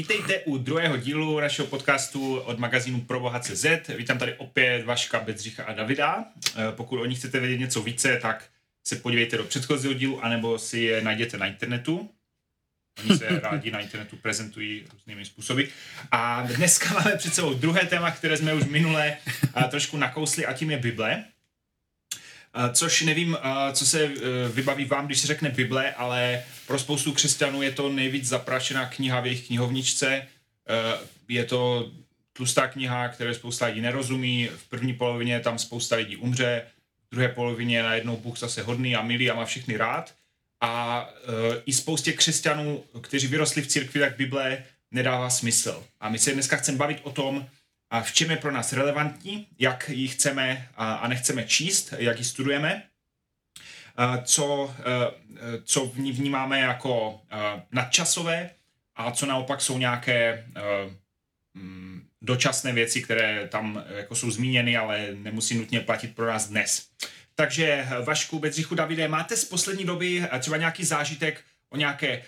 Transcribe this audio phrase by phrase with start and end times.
[0.00, 3.66] vítejte u druhého dílu našeho podcastu od magazínu Proboha.cz.
[3.96, 6.24] Vítám tady opět Vaška, Bedřicha a Davida.
[6.56, 8.48] Eh, pokud o nich chcete vědět něco více, tak
[8.86, 12.10] se podívejte do předchozího dílu, anebo si je najděte na internetu.
[13.04, 15.62] Oni se rádi na internetu prezentují různými způsoby.
[16.10, 19.16] A dneska máme před sebou druhé téma, které jsme už minule
[19.56, 21.24] eh, trošku nakousli, a tím je Bible.
[22.54, 24.10] Eh, což nevím, eh, co se
[24.52, 29.20] vybaví vám, když se řekne Bible, ale pro spoustu křesťanů je to nejvíc zaprašená kniha
[29.20, 30.26] v jejich knihovničce.
[31.28, 31.90] Je to
[32.32, 34.48] tlustá kniha, které spousta lidí nerozumí.
[34.56, 36.62] V první polovině tam spousta lidí umře,
[37.06, 40.14] v druhé polovině najednou Bůh zase hodný a milý a má všechny rád
[40.60, 41.08] a
[41.66, 45.84] i spoustě křesťanů, kteří vyrostli v církvi, tak Bible nedává smysl.
[46.00, 47.46] A my se dneska chceme bavit o tom,
[47.90, 52.24] a v čem je pro nás relevantní, jak ji chceme a, nechceme číst, jak ji
[52.24, 52.82] studujeme,
[54.24, 54.72] co, uh,
[55.64, 57.18] co v ní vnímáme jako uh,
[57.72, 58.50] nadčasové
[58.96, 60.46] a co naopak jsou nějaké
[61.54, 66.88] um, dočasné věci, které tam jako jsou zmíněny, ale nemusí nutně platit pro nás dnes.
[67.34, 72.22] Takže Vašku, Bedřichu, Davide, máte z poslední doby třeba nějaký zážitek o nějaké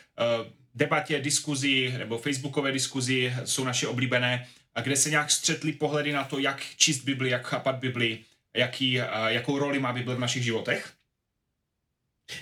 [0.75, 6.25] debatě, diskuzi nebo facebookové diskuzi, jsou naše oblíbené, a kde se nějak střetli pohledy na
[6.25, 8.19] to, jak číst Bibli, jak chápat Bibli,
[8.57, 8.93] jaký,
[9.27, 10.93] jakou roli má Bible v našich životech?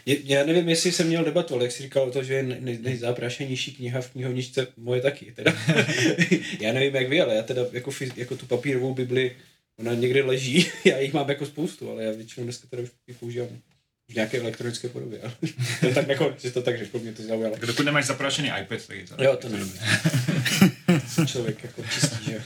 [0.06, 4.00] Já nevím, jestli jsem měl debatu, ale jak jsi říkal to, že je nejzáprašenější kniha
[4.00, 5.32] v knihovničce, moje taky.
[5.32, 5.52] Teda.
[6.60, 9.36] já nevím, jak vy, ale já teda jako, jako tu papírovou Bibli
[9.80, 13.48] Ona někde leží, já jich mám jako spoustu, ale já většinou dneska teda už používám
[14.08, 15.20] v nějaké elektronické podobě.
[15.80, 17.56] to tak jako, že to tak řekl, mě to zaujalo.
[17.56, 19.22] Tak dokud nemáš zaprašený iPad, tak je to...
[19.24, 19.72] Jo, to nevím.
[21.26, 22.40] člověk jako čistý, že jo.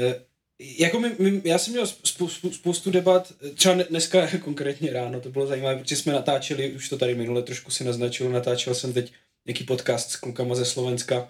[0.00, 0.20] E,
[0.60, 5.46] jako my, my, já jsem měl spoustu, spoustu debat, třeba dneska konkrétně ráno, to bylo
[5.46, 9.12] zajímavé, protože jsme natáčeli, už to tady minule trošku si naznačilo, natáčel jsem teď
[9.46, 11.28] nějaký podcast s klukama ze Slovenska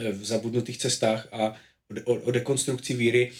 [0.00, 1.56] eh, v zabudnutých cestách a
[2.04, 3.32] o, o dekonstrukci víry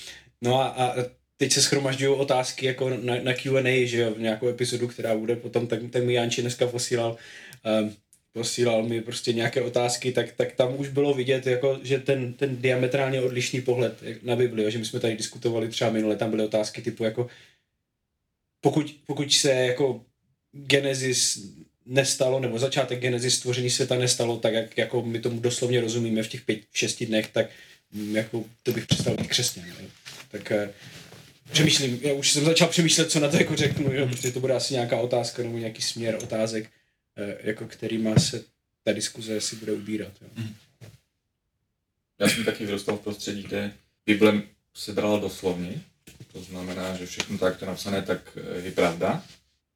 [0.44, 0.94] No a, a
[1.36, 5.36] teď se schromažďují otázky jako na, na Q&A, že jo, v nějakou epizodu, která bude
[5.36, 7.16] potom, tak, tak mi Janči dneska posílal,
[7.80, 7.96] um,
[8.34, 12.56] posílal mi prostě nějaké otázky, tak, tak tam už bylo vidět, jako, že ten, ten
[12.56, 16.82] diametrálně odlišný pohled na Bibli, že my jsme tady diskutovali třeba minule, tam byly otázky
[16.82, 17.28] typu jako
[18.60, 20.00] pokud, pokud se jako
[20.52, 21.38] Genesis
[21.86, 26.28] nestalo, nebo začátek Genesis stvoření světa nestalo, tak jak jako my tomu doslovně rozumíme v
[26.28, 27.46] těch pět, šesti dnech, tak
[27.92, 29.64] mm, jako to bych přestal být křesťan.
[30.30, 30.70] Tak eh,
[31.52, 34.54] přemýšlím, já už jsem začal přemýšlet, co na to jako řeknu, jo, protože to bude
[34.54, 36.70] asi nějaká otázka nebo nějaký směr otázek,
[37.42, 38.44] jako kterýma se
[38.82, 40.12] ta diskuze asi bude ubírat.
[40.22, 40.28] Jo.
[40.34, 40.54] Mhm.
[42.18, 43.72] Já jsem taky vyrůstal v prostředí, kde
[44.06, 44.42] Bible
[44.74, 45.82] se brala doslovně,
[46.32, 49.22] to znamená, že všechno tak, to je napsané, tak eh, je pravda.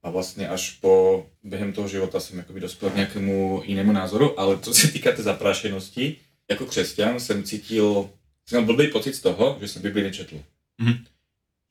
[0.03, 4.59] A vlastně až po během toho života jsem jakoby dospěl k nějakému jinému názoru, ale
[4.59, 6.17] co se týká té zaprášenosti,
[6.49, 8.11] jako křesťan jsem cítil
[8.49, 10.43] jsem měl blbý pocit z toho, že jsem Bibli nečetl.
[10.81, 11.05] Mm-hmm.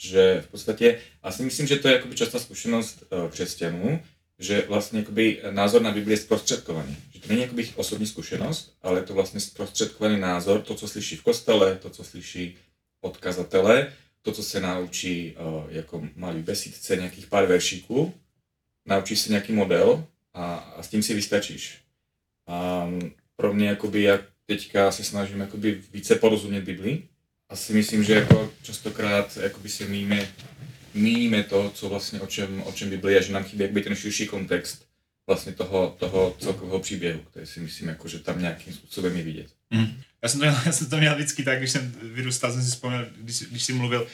[0.01, 4.03] Že v podstatě, a si myslím, že to je jakoby častá zkušenost uh, křesťanů,
[4.40, 6.98] že vlastně jakoby názor na Bibli je zprostředkovaný.
[7.14, 11.16] Že to není jakoby osobní zkušenost, ale je to vlastně zprostředkovaný názor, to, co slyší
[11.16, 12.58] v kostele, to, co slyší
[13.02, 18.14] od kazatele, to, co se naučí uh, jako malý besídce, nějakých pár veršíků,
[18.86, 21.81] naučí se nějaký model a, a s tím si vystačíš.
[22.47, 22.90] A
[23.36, 27.03] pro mě jakoby jak teďka se snažím jakoby více porozumět Bibli.
[27.50, 30.28] A si myslím, že jako častokrát jakoby si míme,
[30.94, 33.96] míme to, co vlastně o čem, o čem Bibli je, že nám chybí jakby ten
[33.96, 34.88] širší kontext
[35.28, 39.47] vlastně toho, toho celkového příběhu, který si myslím, jako, že tam nějakým způsobem je vidět.
[39.70, 40.02] Mm.
[40.24, 42.72] Já, jsem to měl, já jsem to měl vždycky tak, když jsem vyrůstal, jsem si
[42.72, 44.08] vzpomněl, když, když jsi mluvil,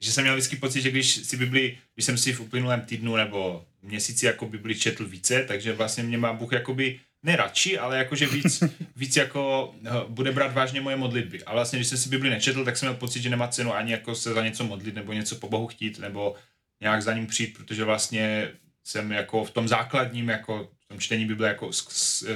[0.00, 3.16] že jsem měl vždycky pocit, že když si Bibli, když jsem si v uplynulém týdnu
[3.16, 7.98] nebo měsíci jako Bibli četl více, takže vlastně mě má Bůh jakoby ne radši, ale
[7.98, 8.62] jakože víc,
[8.96, 11.44] víc jako eh, bude brát vážně moje modlitby.
[11.44, 13.92] A vlastně, když jsem si Bibli nečetl, tak jsem měl pocit, že nemá cenu ani
[13.92, 16.34] jako se za něco modlit, nebo něco po Bohu chtít, nebo
[16.80, 18.50] nějak za ním přijít, protože vlastně
[18.84, 21.70] jsem jako v tom základním, jako v tom čtení Bible jako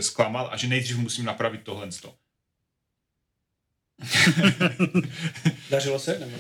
[0.01, 1.89] zklamal a že nejdřív musím napravit tohle.
[5.71, 6.19] Dařilo se?
[6.19, 6.37] Nebo?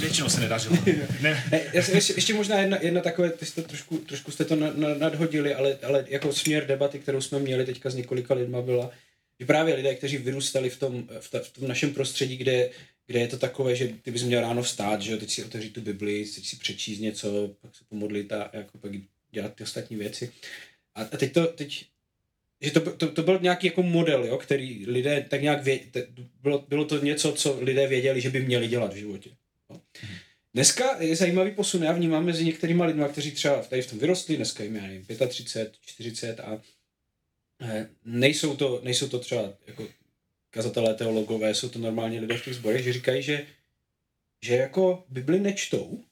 [0.00, 0.76] Většinou se nedařilo.
[1.20, 1.44] ne.
[1.50, 4.94] ne ještě, ještě možná jedna, jedna takové, ty jste trošku, trošku jste to na, na,
[4.94, 8.90] nadhodili, ale, ale jako směr debaty, kterou jsme měli teďka s několika lidma byla,
[9.40, 12.70] že právě lidé, kteří vyrůstali v tom, v, ta, v tom našem prostředí, kde,
[13.06, 15.72] kde je to takové, že ty bys měl ráno vstát, že jo, teď si otevřít
[15.72, 18.90] tu Bibli, teď si přečíst něco, pak se pomodlit a jako pak
[19.30, 20.32] dělat ty ostatní věci.
[20.94, 21.84] A, a teď to, teď,
[22.60, 26.06] že to, to, to byl nějaký jako model, jo, který lidé tak nějak věděli,
[26.42, 29.30] bylo, bylo to něco, co lidé věděli, že by měli dělat v životě.
[30.54, 34.36] Dneska je zajímavý posun, já vnímám mezi některými lidmi, kteří třeba tady v tom vyrostli,
[34.36, 36.62] dneska jim je 35, 40 a
[37.60, 39.88] eh, nejsou to, nejsou to třeba jako
[40.50, 43.46] kazatelé, teologové, jsou to normálně lidé v těch zborech, že říkají, že,
[44.42, 46.04] že jako Bibli nečtou,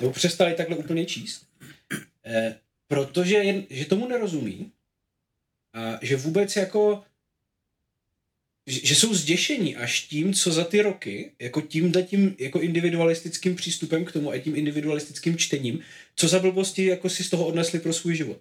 [0.00, 1.46] nebo přestali takhle úplně číst,
[2.24, 2.58] eh,
[2.88, 4.72] protože jen, že tomu nerozumí
[5.72, 7.04] a že vůbec jako
[8.66, 14.04] že, jsou zděšení až tím, co za ty roky, jako tímhle tím jako individualistickým přístupem
[14.04, 15.80] k tomu a tím individualistickým čtením,
[16.16, 18.38] co za blbosti jako si z toho odnesli pro svůj život.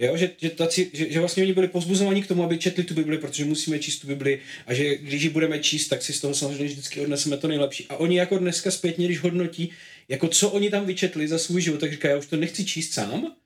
[0.00, 2.94] Jo, že, že, taci, že, že vlastně oni byli pozbuzovaní k tomu, aby četli tu
[2.94, 6.20] Bibli, protože musíme číst tu Bibli a že když ji budeme číst, tak si z
[6.20, 7.86] toho samozřejmě vždycky odneseme to nejlepší.
[7.88, 9.70] A oni jako dneska zpětně, když hodnotí,
[10.08, 12.92] jako co oni tam vyčetli za svůj život, tak říkají, já už to nechci číst
[12.92, 13.36] sám,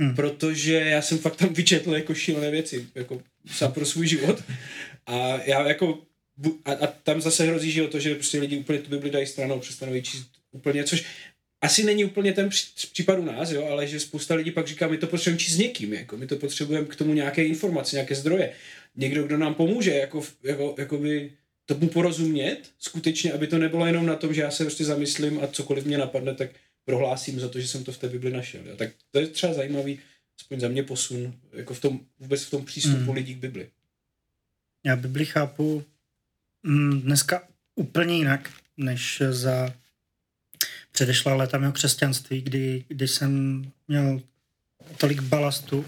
[0.00, 0.14] hmm.
[0.14, 4.42] protože já jsem fakt tam vyčetl jako šílené věci, jako sám pro svůj život.
[5.08, 5.98] A já jako,
[6.64, 9.26] a, a tam zase hrozí, že o to, že prostě lidi úplně tu Bibli dají
[9.26, 11.04] stranou, přestanou číst úplně, což
[11.60, 12.48] asi není úplně ten
[12.92, 15.58] případ u nás, jo, ale že spousta lidí pak říká, my to potřebujeme číst s
[15.58, 18.52] někým, jako my to potřebujeme k tomu nějaké informace, nějaké zdroje.
[18.96, 21.30] Někdo, kdo nám pomůže, jako, jako, jako by
[21.66, 25.46] tomu porozumět, skutečně, aby to nebylo jenom na tom, že já se prostě zamyslím a
[25.46, 26.50] cokoliv mě napadne, tak
[26.84, 28.60] prohlásím za to, že jsem to v té Bibli našel.
[28.66, 28.76] Jo.
[28.76, 29.98] Tak to je třeba zajímavý,
[30.40, 33.14] aspoň za mě posun, jako v tom, vůbec v tom přístupu mm.
[33.14, 33.68] lidí k Bibli.
[34.84, 35.84] Já Bibli chápu
[36.62, 37.42] mm, dneska
[37.74, 39.74] úplně jinak, než za
[40.92, 44.22] předešla léta mého křesťanství, kdy, kdy jsem měl
[44.96, 45.86] tolik balastu uh,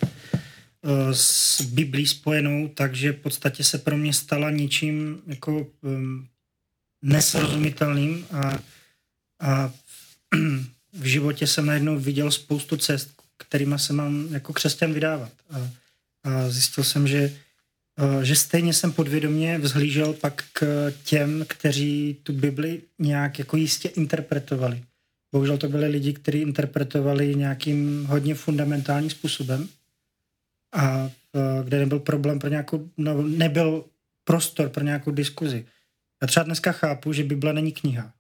[1.13, 6.29] s Biblí spojenou, takže v podstatě se pro mě stala ničím jako um,
[7.03, 8.59] nesrozumitelným a,
[9.41, 9.73] a
[10.93, 15.33] v životě jsem najednou viděl spoustu cest, kterými se mám jako křesťan vydávat.
[15.51, 15.71] A,
[16.25, 17.37] a zjistil jsem, že,
[18.23, 24.83] že stejně jsem podvědomě vzhlížel pak k těm, kteří tu Bibli nějak jako jistě interpretovali.
[25.33, 29.69] Bohužel to byli lidi, kteří interpretovali nějakým hodně fundamentálním způsobem
[30.73, 33.85] a e, kde nebyl problém pro nějakou, no, nebyl
[34.25, 35.67] prostor pro nějakou diskuzi.
[36.23, 38.13] Já třeba dneska chápu, že Bible není kniha.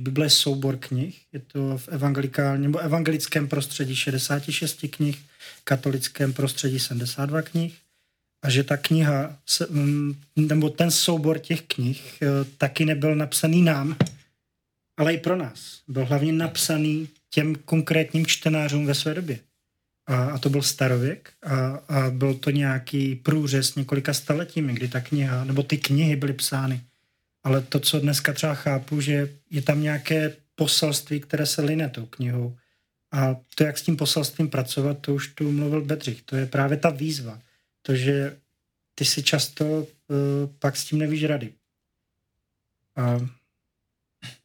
[0.00, 5.18] Bible je soubor knih, je to v evangelikálním nebo evangelickém prostředí 66 knih,
[5.64, 7.83] katolickém prostředí 72 knih
[8.44, 9.36] a že ta kniha,
[10.36, 13.96] nebo ten soubor těch knih e, taky nebyl napsaný nám,
[14.96, 15.80] ale i pro nás.
[15.88, 19.38] Byl hlavně napsaný těm konkrétním čtenářům ve své době.
[20.06, 21.54] A, a to byl starověk a,
[21.88, 26.80] a byl to nějaký průřez několika staletími, kdy ta kniha, nebo ty knihy byly psány.
[27.44, 32.06] Ale to, co dneska třeba chápu, že je tam nějaké poselství, které se line tou
[32.06, 32.56] knihou.
[33.12, 36.22] A to, jak s tím poselstvím pracovat, to už tu mluvil Bedřich.
[36.22, 37.40] To je právě ta výzva.
[37.86, 38.36] To, že
[38.94, 39.86] ty si často uh,
[40.58, 41.52] pak s tím nevíš rady.
[42.96, 43.20] A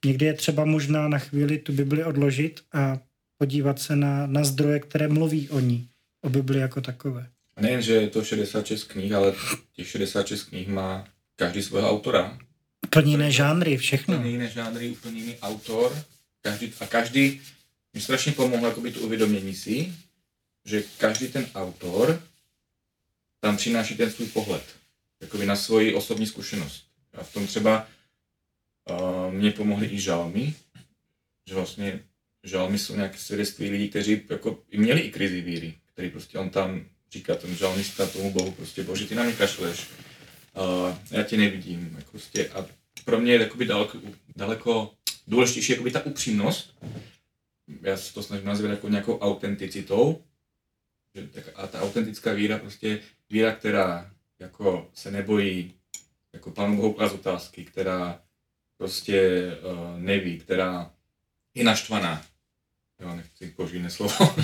[0.06, 3.00] Někdy je třeba možná na chvíli tu Bibli odložit a
[3.38, 5.90] podívat se na, na zdroje, které mluví o ní,
[6.22, 7.30] o Bibli jako takové.
[7.56, 9.34] A nejen, že je to 66 knih, ale
[9.74, 12.38] těch 66 knih má každý svého autora.
[12.86, 14.16] Úplně jiné žánry, všechno.
[14.16, 16.04] Úplně jiné žánry, úplně jiný autor.
[16.42, 17.42] Každý, a každý
[17.94, 19.94] mi strašně pomohl jakoby to uvědomění si,
[20.66, 22.24] že každý ten autor
[23.40, 24.64] tam přináší ten svůj pohled,
[25.22, 26.86] jakoby na svoji osobní zkušenost.
[27.14, 27.88] A v tom třeba
[28.90, 30.54] uh, mě pomohly i žalmy,
[31.48, 32.04] že vlastně
[32.44, 36.86] žalmy jsou nějaké svědectví lidí, kteří jako měli i krizi víry, který prostě on tam
[37.12, 39.88] říká ten žalmista tomu Bohu prostě, bože, ty na mě kašleš,
[40.54, 42.66] uh, já tě nevidím, jako prostě a
[43.06, 43.98] pro mě je jakoby daleko,
[44.36, 44.94] daleko
[45.28, 46.76] důležitější jakoby ta upřímnost,
[47.82, 50.24] já se to snažím nazvat jako nějakou autenticitou,
[51.56, 55.74] a ta autentická víra prostě víra, která jako se nebojí
[56.34, 58.22] jako Pánu Bohu klást otázky, která
[58.78, 60.92] prostě uh, neví, která
[61.54, 62.26] je naštvaná.
[63.00, 64.16] Jo, nechci použít slovo.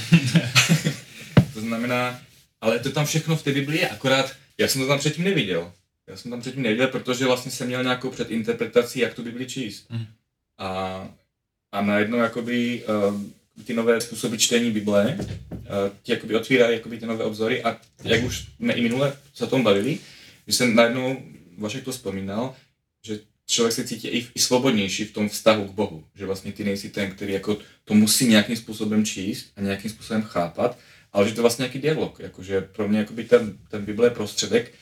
[1.53, 2.21] to znamená,
[2.61, 5.73] ale to tam všechno v té Biblii je, akorát já jsem to tam předtím neviděl.
[6.07, 9.89] Já jsem tam předtím neviděl, protože vlastně jsem měl nějakou předinterpretaci, jak tu Bibli číst.
[9.89, 10.05] Mm.
[10.57, 11.09] A,
[11.71, 13.21] a najednou jakoby uh,
[13.63, 15.17] ty nové způsoby čtení Bible
[16.03, 19.47] ti jakoby otvírají jakoby ty nové obzory a jak už jsme i minule se o
[19.47, 19.99] tom bavili,
[20.47, 21.21] že jsem najednou,
[21.57, 22.55] Vašek to vzpomínal,
[23.05, 26.03] že člověk se cítí i, i svobodnější v tom vztahu k Bohu.
[26.15, 30.21] Že vlastně ty nejsi ten, který jako to musí nějakým způsobem číst a nějakým způsobem
[30.21, 30.79] chápat,
[31.13, 32.19] ale že to je vlastně nějaký dialog.
[32.19, 34.73] Jakože pro mě jakoby ten, ten Bible je prostředek,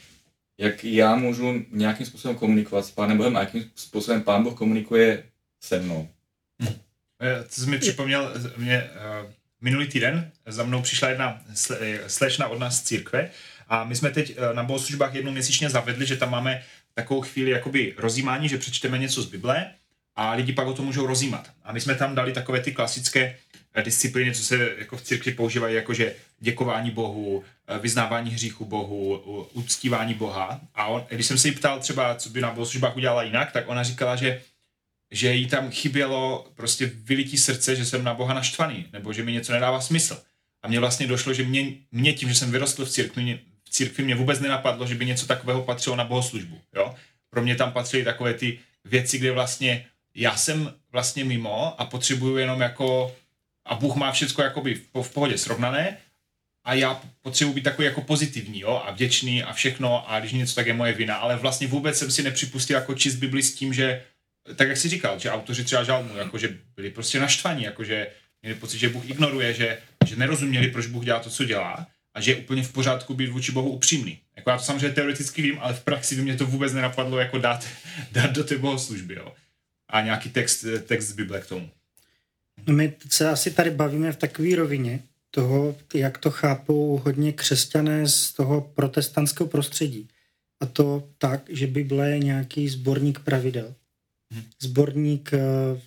[0.57, 5.23] jak já můžu nějakým způsobem komunikovat s Pánem Bohem a jakým způsobem Pán Boh komunikuje
[5.63, 6.09] se mnou.
[6.61, 6.73] Hm.
[7.19, 8.89] To jsi mi připomněl, mě,
[9.23, 9.31] uh,
[9.63, 11.41] minulý týden za mnou přišla jedna
[12.07, 13.29] slečna od nás z církve
[13.67, 17.51] a my jsme teď uh, na bohoslužbách jednou měsíčně zavedli, že tam máme takovou chvíli
[17.51, 19.65] jakoby rozjímání, že přečteme něco z Bible
[20.15, 21.51] a lidi pak o tom můžou rozjímat.
[21.63, 23.37] A my jsme tam dali takové ty klasické
[23.73, 29.17] eh, disciplíny, co se jako v církvi používají, jakože děkování Bohu, eh, vyznávání hříchu Bohu,
[29.53, 30.61] uctívání Boha.
[30.75, 33.63] A on, když jsem se jí ptal třeba, co by na bohoslužbách udělala jinak, tak
[33.67, 34.41] ona říkala, že
[35.13, 39.31] že jí tam chybělo prostě vylití srdce, že jsem na Boha naštvaný, nebo že mi
[39.31, 40.23] něco nedává smysl.
[40.63, 44.03] A mně vlastně došlo, že mě, mě tím, že jsem vyrostl v církvi, v církvi
[44.03, 46.61] mě vůbec nenapadlo, že by něco takového patřilo na bohoslužbu.
[46.75, 46.95] Jo?
[47.29, 52.37] Pro mě tam patřily takové ty věci, kde vlastně já jsem vlastně mimo a potřebuju
[52.37, 53.15] jenom jako
[53.65, 55.97] a Bůh má všechno jakoby v, v pohodě srovnané
[56.63, 60.55] a já potřebuji být takový jako pozitivní jo, a vděčný a všechno a když něco
[60.55, 63.73] tak je moje vina, ale vlastně vůbec jsem si nepřipustil jako čist Bibli s tím,
[63.73, 64.03] že
[64.55, 68.07] tak jak jsi říkal, že autoři třeba žalmu, jakože byli prostě naštvaní, jakože
[68.41, 72.21] měli pocit, že Bůh ignoruje, že, že nerozuměli, proč Bůh dělá to, co dělá a
[72.21, 74.19] že je úplně v pořádku být vůči Bohu upřímný.
[74.35, 77.37] Jako já to samozřejmě teoreticky vím, ale v praxi by mě to vůbec nenapadlo jako
[77.37, 77.67] dát,
[78.11, 79.15] dát do té bohoslužby.
[79.15, 79.33] Jo.
[79.89, 81.69] A nějaký text, text z Bible k tomu.
[82.67, 84.99] No my se asi tady bavíme v takové rovině
[85.31, 90.07] toho, jak to chápou hodně křesťané z toho protestantského prostředí.
[90.59, 93.75] A to tak, že Bible je nějaký sborník pravidel
[94.59, 95.39] sborník eh,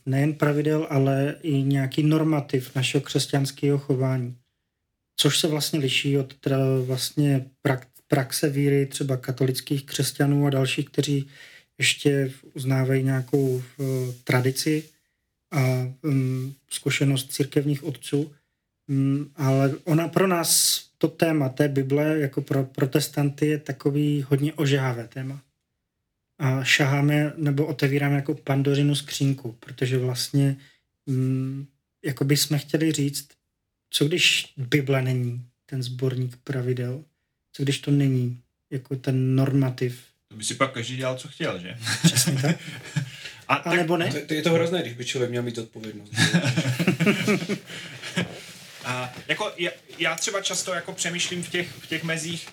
[0.07, 4.37] nejen pravidel, ale i nějaký normativ našeho křesťanského chování.
[5.17, 7.47] Což se vlastně liší od teda vlastně
[8.09, 11.29] praxe víry třeba katolických křesťanů a dalších, kteří
[11.79, 13.65] ještě uznávají nějakou uh,
[14.25, 14.85] tradici
[15.51, 18.33] a um, zkušenost církevních otců.
[18.89, 24.53] Um, ale ona pro nás to téma té Bible jako pro protestanty je takový hodně
[24.53, 25.41] ožávé téma
[26.39, 30.57] a šaháme nebo otevíráme jako pandořinu skřínku, protože vlastně
[31.07, 31.67] mm,
[32.05, 33.29] jako bychom chtěli říct,
[33.91, 37.05] co když Bible není ten sborník pravidel,
[37.53, 38.41] co když to není
[38.71, 40.05] jako ten normativ.
[40.29, 41.79] To by si pak každý dělal, co chtěl, že?
[42.03, 42.57] Přesně tak.
[43.49, 44.13] A, a tak, nebo ne?
[44.13, 46.13] To, to je to hrozné, když by člověk měl mít odpovědnost.
[48.85, 52.49] a, jako já, já třeba často jako přemýšlím v těch, v těch mezích,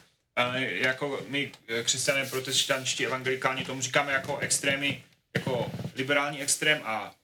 [0.70, 5.04] jako my eh, křesťané, protestančtí, evangelikáni tomu říkáme jako extrémy,
[5.38, 7.16] jako liberální extrém a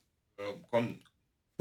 [0.42, 0.96] eh, kon,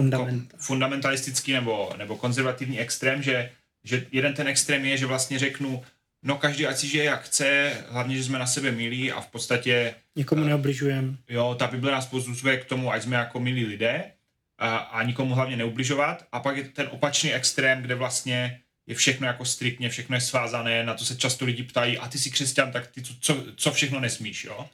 [0.01, 0.51] Fundament.
[0.51, 3.51] kon, fundamentalistický nebo, nebo konzervativní extrém, že,
[3.85, 5.85] že jeden ten extrém je, že vlastně řeknu,
[6.23, 9.27] no každý ať si žije jak chce, hlavně, že jsme na sebe milí a v
[9.27, 9.95] podstatě...
[10.17, 11.17] Nikomu eh, neobližujeme.
[11.29, 14.13] Jo, ta Bible nás pozůzuje k tomu, ať jsme jako milí lidé
[14.59, 16.27] a, a nikomu hlavně neubližovat.
[16.33, 20.85] A pak je ten opačný extrém, kde vlastně je všechno jako striktně, všechno je svázané,
[20.85, 24.01] na to se často lidi ptají, a ty jsi křesťan, tak ty co, co všechno
[24.01, 24.69] nesmíš, jo?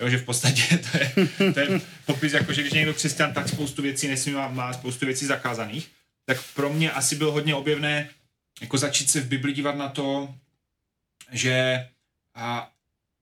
[0.00, 3.48] Jo, že v podstatě to je, to je popis, jako že když někdo křesťan, tak
[3.48, 5.90] spoustu věcí nesmí, má, má spoustu věcí zakázaných.
[6.26, 8.08] Tak pro mě asi bylo hodně objevné
[8.60, 10.34] jako začít se v Bibli dívat na to,
[11.32, 11.88] že,
[12.34, 12.70] a,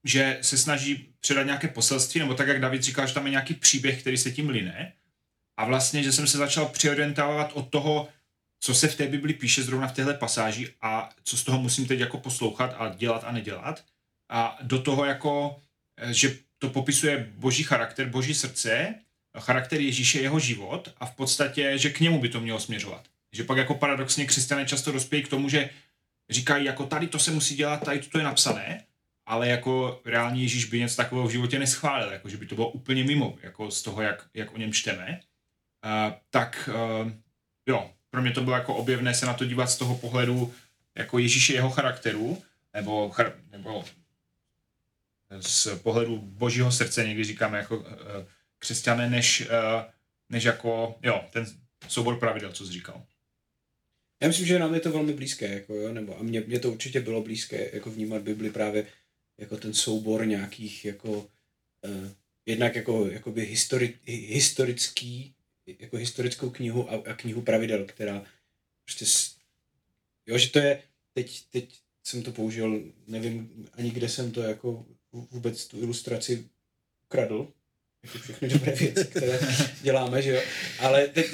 [0.04, 3.54] že se snaží předat nějaké poselství, nebo tak, jak David říkal, že tam je nějaký
[3.54, 4.92] příběh, který se tím line.
[5.56, 8.08] A vlastně, že jsem se začal přiorientovat od toho,
[8.64, 11.86] co se v té Bibli píše zrovna v téhle pasáži a co z toho musím
[11.86, 13.84] teď jako poslouchat a dělat a nedělat.
[14.28, 15.60] A do toho jako,
[15.96, 18.94] eh, že to popisuje boží charakter, boží srdce,
[19.38, 23.04] charakter Ježíše, jeho život a v podstatě, že k němu by to mělo směřovat.
[23.32, 25.70] Že pak jako paradoxně křesťané často dospějí k tomu, že
[26.30, 28.84] říkají, jako tady to se musí dělat, tady to je napsané,
[29.26, 32.68] ale jako reálně Ježíš by něco takového v životě neschválil, jako že by to bylo
[32.68, 35.20] úplně mimo, jako z toho, jak, jak o něm čteme.
[35.84, 37.12] Uh, tak uh,
[37.66, 40.54] jo, pro mě to bylo jako objevné se na to dívat z toho pohledu
[40.94, 42.42] jako Ježíše jeho charakteru,
[42.74, 43.84] nebo, char, nebo
[45.40, 47.86] z pohledu božího srdce někdy říkáme jako uh,
[48.58, 49.82] křesťané, než, uh,
[50.28, 51.46] než jako, jo, ten
[51.88, 53.06] soubor pravidel, co jsi říkal.
[54.20, 56.70] Já myslím, že nám je to velmi blízké, jako jo, nebo a mně, mně to
[56.70, 58.86] určitě bylo blízké, jako vnímat Bibli právě
[59.38, 62.08] jako ten soubor nějakých jako uh,
[62.46, 65.34] jednak jako jakoby histori, historický
[65.66, 68.24] jako historickou knihu a, a knihu pravidel, která
[68.84, 69.04] prostě,
[70.26, 74.86] jo, že to je, teď, teď jsem to použil, nevím ani kde jsem to jako
[75.12, 76.48] vůbec tu ilustraci
[77.04, 77.52] ukradl,
[78.02, 79.40] jako všechny dobré věci, které
[79.82, 80.42] děláme, že jo,
[80.78, 81.26] ale teď,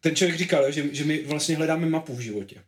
[0.00, 2.64] ten člověk říkal, že, že my vlastně hledáme mapu v životě.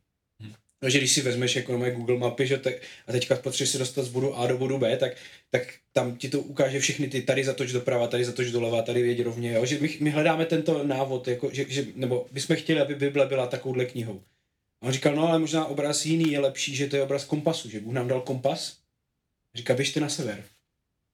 [0.85, 2.75] No, že když si vezmeš jako na Google mapy, že tak,
[3.07, 5.17] a teďka potřebuješ se dostat z bodu A do bodu B, tak,
[5.51, 9.23] tak tam ti to ukáže všechny ty, tady zatoč doprava, tady zatoč doleva, tady jeď
[9.23, 9.67] rovně, jo?
[9.67, 13.47] že my, my hledáme tento návod, jako, že, že, nebo bychom chtěli, aby Bible byla
[13.47, 14.23] takovouhle knihou.
[14.81, 17.71] A on říkal, no ale možná obraz jiný je lepší, že to je obraz kompasu,
[17.71, 18.79] že Bůh nám dal kompas,
[19.55, 20.45] říká, běžte na sever.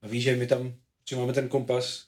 [0.02, 0.74] A víš, že my tam,
[1.08, 2.06] že máme ten kompas,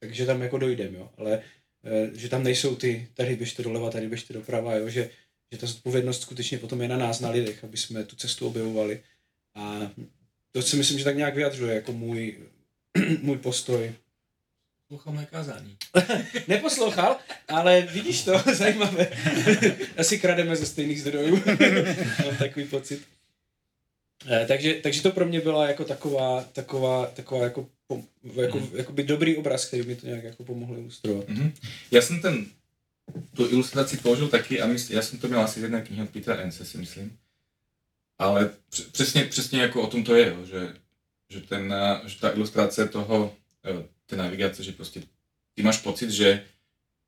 [0.00, 1.42] takže tam jako dojdeme, jo, ale
[1.84, 5.10] eh, že tam nejsou ty, tady běžte doleva, tady běžte doprava, jo, že
[5.52, 9.02] že ta zodpovědnost skutečně potom je na nás, na lidech, aby jsme tu cestu objevovali.
[9.54, 9.90] A
[10.52, 12.38] to si myslím, že tak nějak vyjadřuje jako můj,
[13.22, 13.92] můj postoj
[14.88, 15.76] Poslouchal mé kázání.
[16.48, 17.16] Neposlouchal,
[17.48, 19.08] ale vidíš to, zajímavé.
[19.96, 21.42] Asi krademe ze stejných zdrojů.
[22.24, 23.02] Mám takový pocit.
[24.30, 27.68] Eh, takže, takže to pro mě byla jako taková, taková, taková jako,
[28.42, 28.76] jako, Mhm.
[28.76, 31.28] jako by dobrý obraz, který mi to nějak jako pomohl ilustrovat.
[31.28, 31.52] Mhm.
[31.90, 32.46] Já jsem ten,
[33.36, 36.10] tu ilustraci použil taky a mysl, já jsem to měl asi z jedné knihy od
[36.10, 37.18] Petra Ence, si myslím.
[38.18, 40.74] Ale př- přesně, přesně jako o tom to je, že,
[41.28, 41.74] že, ten,
[42.06, 43.34] že ta ilustrace toho,
[43.64, 45.02] eh, té navigace, že prostě
[45.54, 46.44] ty máš pocit, že,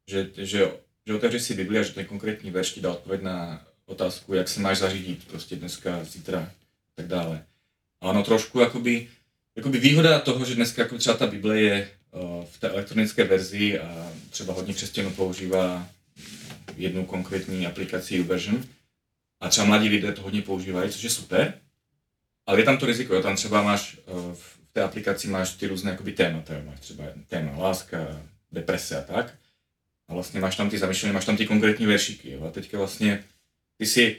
[0.09, 0.73] že, že,
[1.07, 4.49] že otevřeš si Bibli a že ten konkrétní verš ti dá odpověď na otázku, jak
[4.49, 6.51] se máš zařídit prostě dneska, zítra a
[6.95, 7.45] tak dále.
[8.01, 9.09] A ono trošku jakoby,
[9.57, 11.91] jakoby výhoda toho, že dneska jako třeba ta Bible je
[12.45, 15.89] v té elektronické verzi a třeba hodně křesťanů používá
[16.77, 18.65] jednu konkrétní aplikaci YouVersion
[19.41, 21.55] a třeba mladí lidé to hodně používají, což je super,
[22.47, 23.23] ale je tam to riziko, jo?
[23.23, 23.97] tam třeba máš
[24.35, 26.63] v té aplikaci máš ty různé jakoby témata, jo?
[26.67, 29.35] máš třeba téma láska, deprese a tak
[30.09, 32.45] a vlastně máš tam ty zamýšlení, máš tam ty konkrétní veršíky jo?
[32.45, 33.25] a teďka vlastně
[33.79, 34.17] ty si,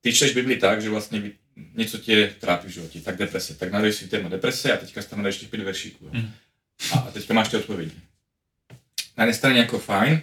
[0.00, 1.32] ty čteš Bibli tak, že vlastně
[1.74, 5.18] něco tě trápí v životě, tak deprese, tak najdeš si téma deprese a teďka tam
[5.18, 6.04] najdeš těch pět veršíků.
[6.04, 6.10] Jo?
[6.12, 6.32] Mhm.
[6.92, 7.92] A teďka máš ty odpovědi.
[9.16, 10.22] Na jedné straně jako fajn,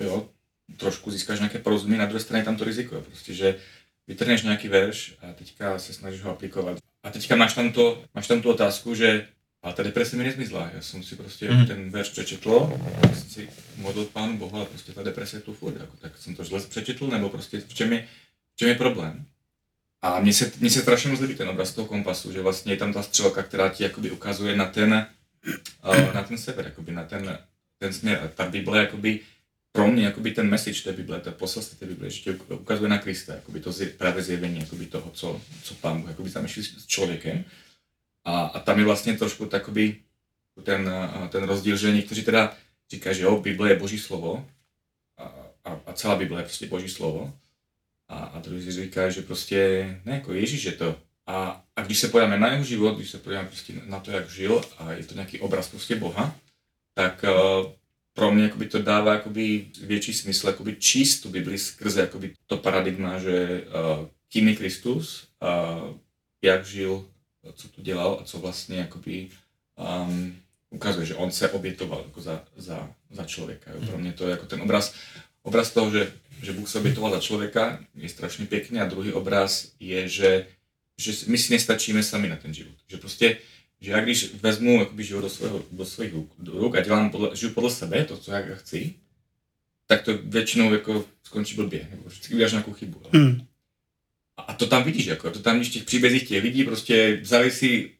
[0.00, 0.28] jo,
[0.76, 3.58] trošku získáš nějaké porozumění, na druhé straně tam to riziko, prostě, že
[4.06, 6.78] vytrhneš nějaký verš a teďka se snažíš ho aplikovat.
[7.02, 9.28] A teďka máš tam, to, máš tam tu otázku, že
[9.62, 10.70] a ta deprese mi nezmizla.
[10.74, 11.66] Já jsem si prostě Mhm.
[11.66, 12.80] ten verš přečetl,
[13.14, 15.80] jsem si modlil pánu Bohu, ale prostě ta deprese je tu furt.
[15.80, 18.08] Jako, tak jsem to zle přečetl, nebo prostě v čem je,
[18.54, 19.26] v čem je problém.
[20.02, 22.76] A mně se, mně se strašně moc líbí ten obraz toho kompasu, že vlastně je
[22.76, 25.06] tam ta střelka, která ti jakoby ukazuje na ten,
[26.14, 27.38] na ten sever, jakoby na ten,
[27.78, 28.20] ten směr.
[28.24, 29.20] A ta Bible jakoby
[29.72, 32.98] pro mě jakoby ten message té Bible, to poselství té Bible, že tě ukazuje na
[32.98, 36.86] Krista, jakoby to zje, právě zjevení jakoby toho, co, co pán Bůh jakoby zamýšlí s
[36.86, 37.44] člověkem.
[38.24, 39.96] A, a tam je vlastně trošku takový
[40.62, 40.90] ten,
[41.28, 42.56] ten rozdíl, že někteří teda
[42.90, 44.48] říkají, že jo, Bible je boží slovo
[45.18, 45.22] a,
[45.64, 47.38] a, a celá Bible je prostě boží slovo.
[48.08, 49.58] A, a druhý říkají, že prostě
[50.04, 51.00] ne, jako Ježíš je to.
[51.26, 54.30] A, a když se podíváme na jeho život, když se podíváme prostě na to, jak
[54.30, 56.36] žil a je to nějaký obraz prostě Boha,
[56.94, 57.72] tak uh,
[58.12, 62.56] pro mě jakoby to dává jakoby větší smysl jakoby číst tu Bibli skrze jakoby to
[62.56, 65.96] paradigma, že uh, kým je Kristus, uh,
[66.42, 67.06] jak žil,
[67.54, 69.28] co tu dělal a co vlastně jakoby
[70.06, 70.36] um,
[70.70, 73.70] ukazuje, že on se obětoval jako za, za, za člověka.
[73.70, 73.86] Jo.
[73.86, 74.94] Pro mě to je jako ten obraz,
[75.42, 79.72] obraz toho, že, že Bůh se obětoval za člověka, je strašně pěkný a druhý obraz
[79.80, 80.46] je, že,
[80.98, 82.74] že my si nestačíme sami na ten život.
[82.88, 83.36] Že prostě
[83.84, 87.10] že já když vezmu jakoby, život do, svého, do svých ruk, do ruk a dělám
[87.10, 88.94] podle, žiju podle sebe, to, co já chci,
[89.86, 93.02] tak to většinou jako skončí blbě, nebo vždycky uděláš nějakou chybu.
[93.12, 93.46] Hmm.
[94.36, 97.50] A, a to tam vidíš, jako, to tam v těch příbězích těch lidí, prostě vzali
[97.50, 97.90] si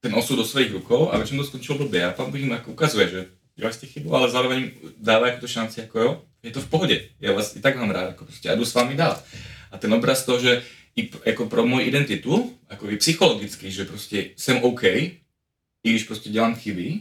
[0.00, 2.04] ten osud do svých rukou a většinou to skončilo blbě.
[2.04, 5.80] A pan jim jako ukazuje, že děláš ty chybu, ale zároveň dává jako to šanci,
[5.80, 8.54] jako jo, je to v pohodě, já vás i tak mám rád, jako prostě, já
[8.54, 9.22] jdu s vámi dál.
[9.70, 10.62] A ten obraz toho, že
[10.96, 15.10] i jako pro moji identitu, jako i psychologicky, že prostě jsem OK, i
[15.82, 17.00] když prostě dělám chyby,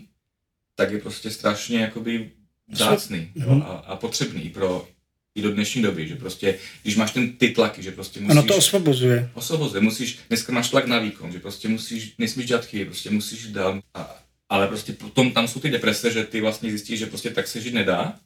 [0.76, 2.32] tak je prostě strašně jakoby
[2.68, 3.62] vzácný jo, Mhm.
[3.62, 4.88] a, a potřebný i pro
[5.36, 8.32] i do dnešní doby, že prostě, když máš ten ty tlaky, že prostě musíš...
[8.38, 9.32] Ono to osvobozuje.
[9.34, 13.46] osvobozuje, musíš, dneska máš tlak na výkon, že prostě musíš, nesmíš dělat chyby, prostě musíš
[13.48, 17.30] dát, a, ale prostě potom tam jsou ty deprese, že ty vlastně zjistíš, že prostě
[17.30, 18.20] tak se žít nedá,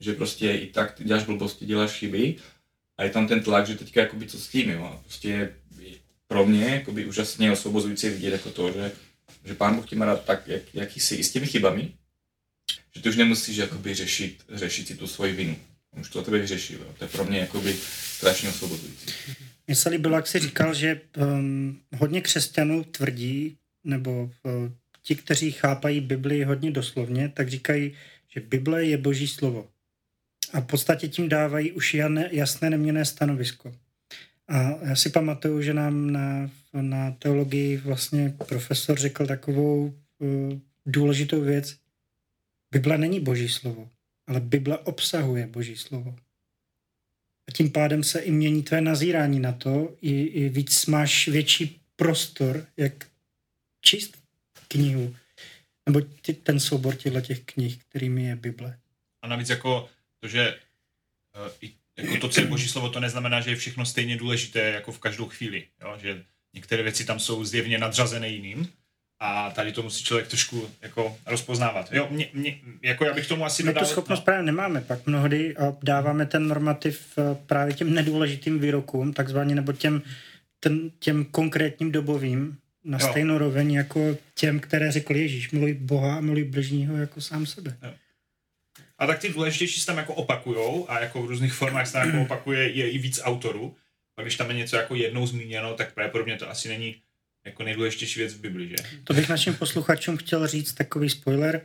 [0.00, 2.34] že prostě i tak ty děláš blbosti, děláš chyby
[2.98, 5.54] a je tam ten tlak, že teďka jakoby co s tím, jo, a prostě je
[6.32, 8.92] pro mě jakoby úžasně osvobozující vidět jako to, že,
[9.44, 11.92] že pán Bůh tě má rád tak, jak, jaký jsi, i s těmi chybami,
[12.94, 15.56] že ty už nemusíš jakoby řešit, řešit si tu svoji vinu.
[15.90, 16.94] On už to tebe vyřešil, jo.
[16.98, 17.74] to je pro mě jakoby
[18.16, 19.06] strašně osvobozující.
[19.66, 24.30] Mně se líbilo, jak jsi říkal, že um, hodně křesťanů tvrdí, nebo uh,
[25.02, 27.92] ti, kteří chápají Bibli hodně doslovně, tak říkají,
[28.28, 29.68] že Bible je boží slovo.
[30.52, 31.96] A v podstatě tím dávají už
[32.30, 33.74] jasné neměné stanovisko.
[34.48, 41.40] A já si pamatuju, že nám na, na teologii vlastně profesor řekl takovou uh, důležitou
[41.40, 41.76] věc.
[42.70, 43.88] Bible není boží slovo,
[44.26, 46.16] ale Bible obsahuje boží slovo.
[47.48, 51.80] A tím pádem se i mění tvé nazírání na to, i, i víc máš větší
[51.96, 53.06] prostor, jak
[53.80, 54.18] číst
[54.68, 55.16] knihu,
[55.86, 58.78] nebo ty, ten soubor těchto těch knih, kterými je Bible.
[59.22, 59.88] A navíc jako
[60.22, 60.54] to, že
[61.34, 64.60] eh, i jako to, co je boží slovo, to neznamená, že je všechno stejně důležité
[64.60, 65.64] jako v každou chvíli.
[65.80, 65.98] Jo?
[66.02, 68.68] Že některé věci tam jsou zjevně nadřazené jiným
[69.20, 71.92] a tady to musí člověk trošku jako rozpoznávat.
[71.92, 73.84] Jo, mě, mě, jako já bych tomu asi My dodal...
[73.84, 78.58] tu schopnost no, právě nemáme, pak mnohdy a dáváme ten normativ eh, právě těm nedůležitým
[78.58, 80.02] výrokům, takzvaně, nebo těm,
[80.60, 83.08] ten, těm konkrétním dobovým na Jo.
[83.10, 87.76] stejnou roveň jako těm, které řekl Ježíš, miluj Boha a miluj bližního jako sám sebe.
[89.02, 92.06] A tak ty důležitější se tam jako opakujou a jako v různých formách se tam
[92.06, 93.76] jako opakuje je i víc autorů.
[94.16, 96.96] A když tam je něco jako jednou zmíněno, tak pravděpodobně to asi není
[97.46, 98.76] jako nejdůležitější věc v Bibli, že?
[99.04, 101.60] To bych našim posluchačům chtěl říct takový spoiler.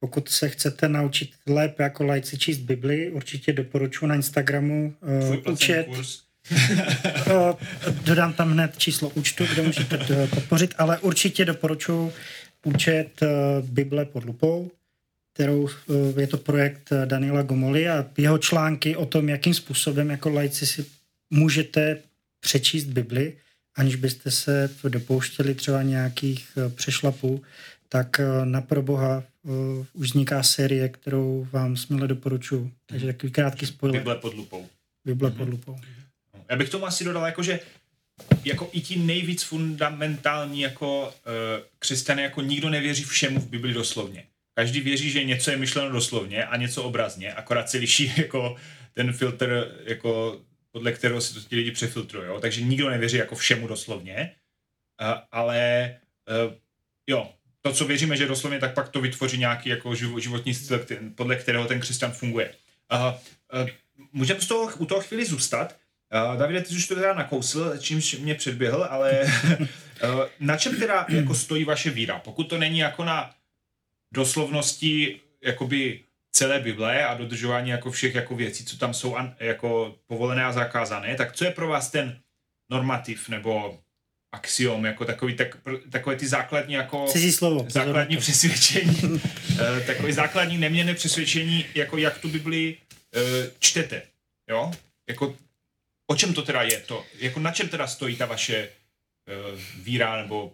[0.00, 5.52] Pokud se chcete naučit lépe jako lajci číst Bibli, určitě doporučuji na Instagramu uh, placený
[5.52, 5.86] účet.
[5.86, 6.22] kurz.
[6.50, 12.12] Uh, dodám tam hned číslo účtu, kde můžete uh, podpořit, ale určitě doporučuji
[12.64, 13.20] účet
[13.62, 14.70] Bible pod lupou,
[15.34, 20.10] kterou uh, je to projekt uh, Daniela Gomoli a jeho články o tom, jakým způsobem
[20.10, 20.84] jako lajci si
[21.30, 21.98] můžete
[22.40, 23.36] přečíst Bibli,
[23.74, 27.42] aniž byste se dopouštěli třeba nějakých uh, přešlapů,
[27.88, 29.22] tak na proboha
[29.92, 32.72] už vzniká série, kterou vám směle doporučuji.
[32.86, 34.00] Takže takový krátký spoiler.
[34.00, 34.68] Bible pod lupou.
[35.04, 35.76] Bible pod lupou.
[36.50, 37.60] Já bych tomu asi dodal, jako, že
[38.44, 41.12] jako i ti nejvíc fundamentální jako uh,
[41.78, 44.24] křesťané, jako nikdo nevěří všemu v Bibli doslovně.
[44.54, 48.56] Každý věří, že něco je myšleno doslovně a něco obrazně, akorát se liší jako
[48.92, 50.40] ten filtr, jako
[50.70, 52.26] podle kterého se to ti lidi přefiltrují.
[52.26, 52.40] jo.
[52.40, 54.34] Takže nikdo nevěří jako všemu doslovně,
[55.32, 55.94] ale
[56.46, 56.54] uh,
[57.06, 60.86] jo, to, co věříme, že doslovně, tak pak to vytvoří nějaký jako živo- životní styl,
[61.14, 62.54] podle kterého ten křesťan funguje.
[62.92, 63.68] Uh,
[64.12, 65.76] můžeme z toho, u toho chvíli zůstat.
[66.36, 71.34] Davide, ty už to teda nakousl, čímž mě předběhl, ale uh, na čem teda jako
[71.34, 72.18] stojí vaše víra?
[72.18, 73.34] Pokud to není jako na
[74.14, 76.00] doslovnosti jakoby
[76.32, 80.52] celé Bible a dodržování jako všech jako věcí, co tam jsou an, jako povolené a
[80.52, 82.20] zakázané, tak co je pro vás ten
[82.70, 83.78] normativ nebo
[84.32, 85.56] axiom, jako takový, tak,
[85.90, 87.66] takové ty základní jako Cizí slovo.
[87.68, 89.20] základní přesvědčení,
[89.60, 92.76] eh, takové základní neměné přesvědčení, jako jak tu Bibli
[93.14, 94.02] eh, čtete,
[94.50, 94.72] jo?
[95.08, 95.36] Jako,
[96.06, 97.04] o čem to teda je to?
[97.18, 98.70] Jako na čem teda stojí ta vaše eh,
[99.82, 100.52] víra nebo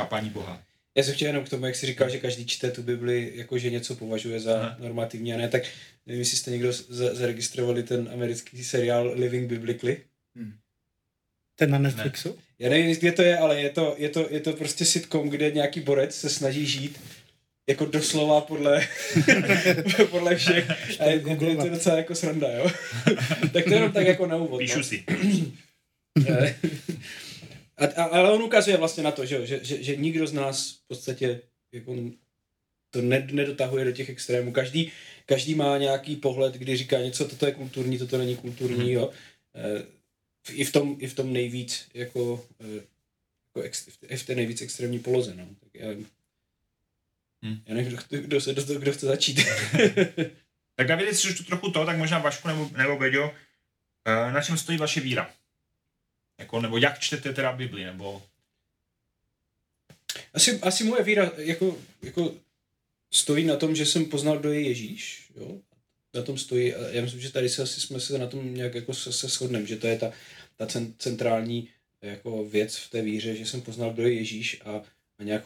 [0.00, 0.62] chápání Boha?
[1.00, 3.58] Já jsem chtěl jenom k tomu, jak jsi říkal, že každý čte tu Bibli, jako
[3.58, 4.76] že něco považuje za Aha.
[4.78, 5.62] normativní a ne, tak
[6.06, 10.00] nevím, jestli jste někdo z- zaregistrovali ten americký seriál Living Biblically.
[11.56, 12.38] Ten na Netflixu?
[12.58, 15.50] Já nevím, kde to je, ale je to, je to, je to prostě sitcom, kde
[15.50, 17.00] nějaký borec se snaží žít
[17.68, 18.88] jako doslova podle,
[20.10, 20.70] podle všech.
[21.00, 22.70] A je, je, je to docela jako sranda, jo.
[23.52, 24.58] tak to jenom tak jako na úvod.
[24.58, 24.84] Píšu no.
[24.84, 25.04] si.
[27.80, 30.32] A, a, ale on ukazuje vlastně na to, že, jo, že, že, že nikdo z
[30.32, 31.40] nás v podstatě
[31.72, 31.96] jako
[32.90, 34.52] to ne, nedotahuje do těch extrémů.
[34.52, 34.92] Každý,
[35.26, 39.10] každý má nějaký pohled, kdy říká něco, toto je kulturní, toto není kulturní, jo.
[39.54, 39.82] Eh,
[40.46, 42.82] v- I v tom, i v tom nejvíc, jako, eh,
[43.48, 45.46] jako ex, v té nejvíc extrémní poloze, no.
[45.60, 45.88] Tak já,
[47.42, 47.62] Hmm.
[47.66, 49.40] já nevím, kdo, kdo, se, kdo, kdo chce začít.
[50.76, 53.34] Tak Davide, když tu trochu to, tak možná Vašku nebo, nebo Beďo,
[54.04, 55.30] eh, na čem stojí vaše víra?
[56.40, 58.22] Jako, nebo jak čtete teda Bibli, nebo
[60.34, 62.34] Asi, asi moje víra jako, jako
[63.10, 65.30] stojí na tom, že jsem poznal, kdo je Ježíš.
[65.36, 65.60] Jo?
[66.14, 68.74] Na tom stojí, a já myslím, že tady se asi jsme se na tom nějak
[68.74, 70.12] jako se, se shodneme, že to je ta,
[70.56, 71.68] ta cen, centrální
[72.02, 74.82] jako věc v té víře, že jsem poznal, kdo je Ježíš a,
[75.18, 75.44] a nějak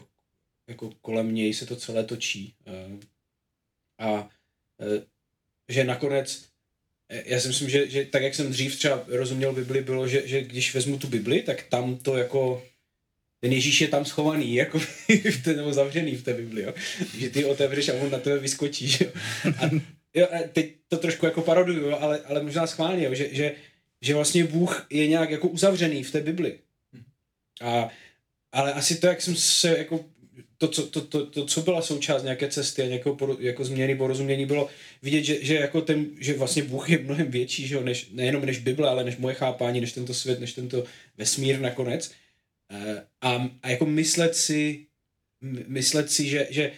[0.66, 2.54] jako kolem něj se to celé točí.
[2.66, 2.98] Eh,
[3.98, 4.30] A
[4.80, 5.06] eh,
[5.68, 6.48] že nakonec
[7.24, 10.42] já si myslím, že, že tak, jak jsem dřív třeba rozuměl Bibli, bylo, že, že
[10.42, 12.62] když vezmu tu Bibli, tak tam to jako
[13.40, 16.74] ten Ježíš je tam schovaný, jako v té, nebo zavřený v té Bibli, jo.
[17.18, 19.10] Že ty otevřeš a on na tebe vyskočí, jo.
[19.44, 19.70] A,
[20.14, 23.52] jo, a teď to trošku jako paroduju, ale, ale možná schválně, jo, že, že,
[24.02, 26.58] že vlastně Bůh je nějak jako uzavřený v té Bibli.
[27.60, 27.90] A,
[28.52, 30.04] ale asi to, jak jsem se jako
[30.58, 33.96] to, co, to, to, to, co byla součást nějaké cesty a nějakého poro, jako změny
[33.96, 34.68] porozumění, bylo
[35.02, 38.46] vidět, že, že, jako ten, že vlastně Bůh je mnohem větší, že jo, než, nejenom
[38.46, 40.84] než Bible, ale než moje chápání, než tento svět, než tento
[41.18, 42.12] vesmír nakonec.
[42.70, 44.86] Eh, A, a jako myslet si,
[45.66, 46.72] myslet si, že, že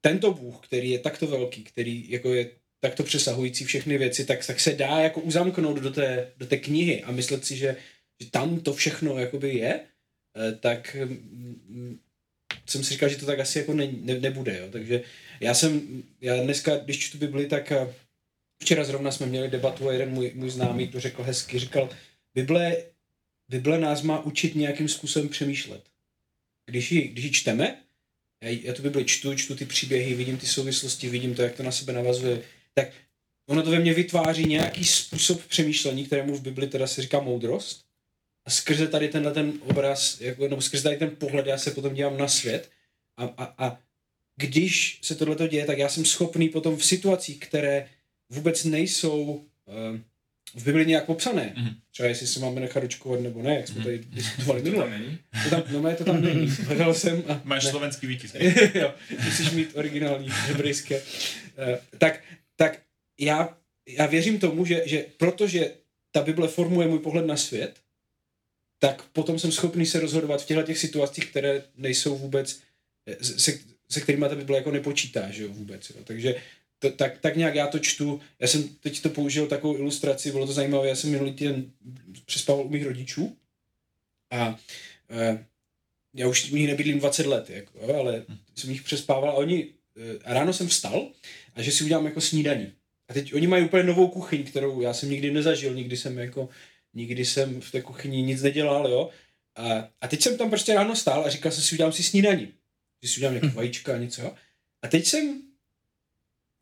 [0.00, 4.60] tento Bůh, který je takto velký, který jako je takto přesahující všechny věci, tak, tak
[4.60, 7.76] se dá jako uzamknout do té, do té knihy a myslet si, že,
[8.20, 11.98] že tam to všechno jakoby je, eh, tak mm, mm,
[12.66, 14.68] jsem si říkal, že to tak asi jako ne, ne, nebude, jo.
[14.72, 15.02] takže
[15.40, 17.94] já jsem, já dneska, když čtu Bibli, tak eh,
[18.62, 21.90] včera zrovna jsme měli debatu a jeden můj, můj známý to řekl hezky, říkal,
[22.34, 22.76] Bible,
[23.48, 25.82] Bible nás má učit nějakým způsobem přemýšlet.
[26.66, 27.82] Když ji, když ji čteme,
[28.42, 31.62] já, já tu Bibli čtu, čtu ty příběhy, vidím ty souvislosti, vidím to, jak to
[31.62, 32.42] na sebe navazuje,
[32.74, 32.88] tak
[33.48, 37.87] ono to ve mně vytváří nějaký způsob přemýšlení, kterému v Bibli teda se říká moudrost.
[38.48, 41.94] A skrze tady tenhle ten obraz, jako, nebo skrze tady ten pohled, já se potom
[41.94, 42.70] dívám na svět
[43.16, 43.78] a, a, a
[44.36, 47.88] když se tohle děje, tak já jsem schopný potom v situacích, které
[48.30, 49.98] vůbec nejsou, uh,
[50.54, 51.52] v Bibli nějak popsané.
[51.56, 51.74] Mhm.
[51.90, 54.98] Třeba jestli se máme nechat očkovat nebo ne, jak jsme tady diskutovali To tam minule.
[54.98, 55.18] není?
[55.44, 56.46] To tam, no, to tam není.
[56.66, 57.70] Hledal jsem a Máš ne.
[57.70, 58.34] slovenský výtisk.
[58.74, 61.02] jo, musíš mít originální hebrejské.
[61.58, 62.20] Eh, tak,
[62.56, 62.78] tak
[63.20, 63.56] já,
[63.88, 65.72] já věřím tomu, že, že protože
[66.12, 67.74] ta Bible formuje můj pohled na svět,
[68.78, 72.60] tak potom jsem schopný se rozhodovat v těchto těch situacích, které nejsou vůbec,
[73.20, 73.58] se,
[73.90, 75.90] se kterými ta Bible jako nepočítá, že jo, vůbec.
[75.90, 75.96] Jo.
[76.04, 76.34] Takže
[76.78, 78.20] to, tak, tak nějak já to čtu.
[78.40, 81.70] Já jsem teď to použil takovou ilustraci, bylo to zajímavé, já jsem minulý týden
[82.26, 83.36] přespával u mých rodičů
[84.30, 84.58] a
[85.10, 85.44] eh,
[86.14, 90.18] já už u nich nebydlím 20 let, jako, ale jsem jich přespával a oni, eh,
[90.24, 91.10] a ráno jsem vstal
[91.54, 92.72] a že si udělám jako snídaní.
[93.08, 96.48] A teď oni mají úplně novou kuchyň, kterou já jsem nikdy nezažil, nikdy jsem jako,
[96.94, 99.10] nikdy jsem v té kuchyni nic nedělal, jo.
[99.56, 102.54] A, a teď jsem tam prostě ráno stál a říkal jsem si, udělám si snídaní.
[103.02, 104.34] Že si udělám nějaké vajíčka a něco, jo.
[104.82, 105.42] A teď jsem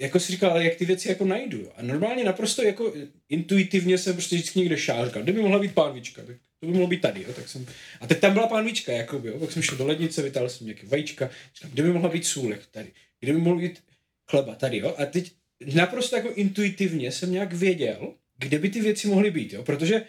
[0.01, 1.59] jako si říkal, ale jak ty věci jako najdu.
[1.59, 1.73] jo.
[1.77, 2.95] A normálně naprosto jako
[3.29, 6.73] intuitivně jsem prostě vždycky někde šál, říkal, kde by mohla být pánvička, tak to by
[6.73, 7.33] mohlo být tady, jo.
[7.33, 7.67] Tak jsem,
[8.01, 9.41] a teď tam byla pánvička, jakoby, jo.
[9.41, 12.53] Tak jsem šel do lednice, vytáhl jsem nějaké vajíčka, říkal, kde by mohla být sůl,
[12.53, 13.83] jak tady, kde by mohl být
[14.31, 14.95] chleba, tady, jo.
[14.99, 15.33] A teď
[15.75, 19.62] naprosto jako intuitivně jsem nějak věděl, kde by ty věci mohly být, jo.
[19.62, 20.03] Protože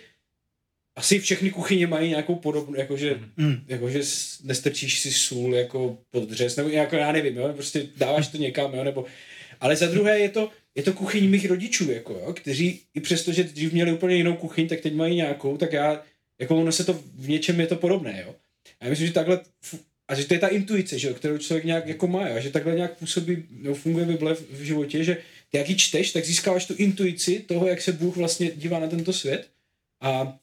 [0.96, 3.32] asi všechny kuchyně mají nějakou podobnou, jakože Mhm.
[3.38, 3.64] Hmm.
[3.68, 4.00] jakože
[4.44, 8.74] nestrčíš si sůl jako pod dřez, nebo jako já nevím, jo, prostě dáváš to někam,
[8.74, 9.06] jo, nebo,
[9.60, 13.32] ale za druhé je to, je to kuchyň mých rodičů, jako, jo, kteří i přesto,
[13.32, 16.04] že dřív měli úplně jinou kuchyň, tak teď mají nějakou, tak já,
[16.40, 18.36] jako ono se to, v něčem je to podobné, jo.
[18.80, 19.40] A já myslím, že takhle,
[20.08, 22.40] a že to je ta intuice, že jo, kterou člověk nějak jako má, jo, a
[22.40, 25.18] že takhle nějak působí, no, funguje Bible v, v životě, že
[25.54, 29.14] jak ji čteš, tak získáváš tu intuici toho, jak se Bůh vlastně dívá na tento
[29.14, 29.50] svět
[30.02, 30.38] a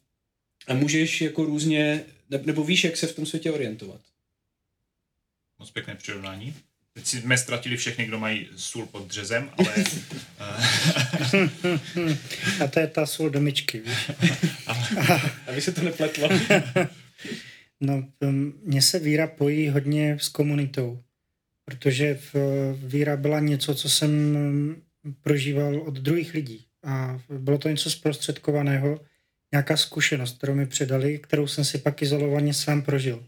[0.67, 4.01] a můžeš jako různě, ne- nebo víš, jak se v tom světě orientovat.
[5.59, 6.55] Moc pěkné přirovnání.
[6.93, 9.73] Teď si jsme ztratili všechny, kdo mají sůl pod dřezem, ale
[10.39, 10.69] eh,
[12.63, 14.11] A to je ta sůl do myčky, víš.
[15.47, 16.29] Aby se to nepletlo.
[17.79, 21.03] No, um, mně se víra pojí hodně s komunitou,
[21.65, 24.11] protože v- víra byla něco, co jsem
[25.21, 26.65] prožíval od druhých lidí.
[26.83, 28.99] A bylo to něco zprostředkovaného,
[29.51, 33.27] nějaká zkušenost, kterou mi předali, kterou jsem si pak izolovaně sám prožil.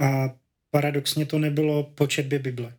[0.00, 0.36] A
[0.70, 2.74] paradoxně to nebylo po četbě Bible.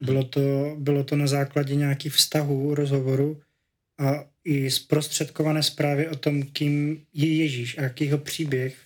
[0.00, 3.42] Bylo to, bylo to na základě nějakých vztahů, rozhovoru
[3.98, 8.76] a i zprostředkované zprávy o tom, kým je Ježíš a jaký jeho příběh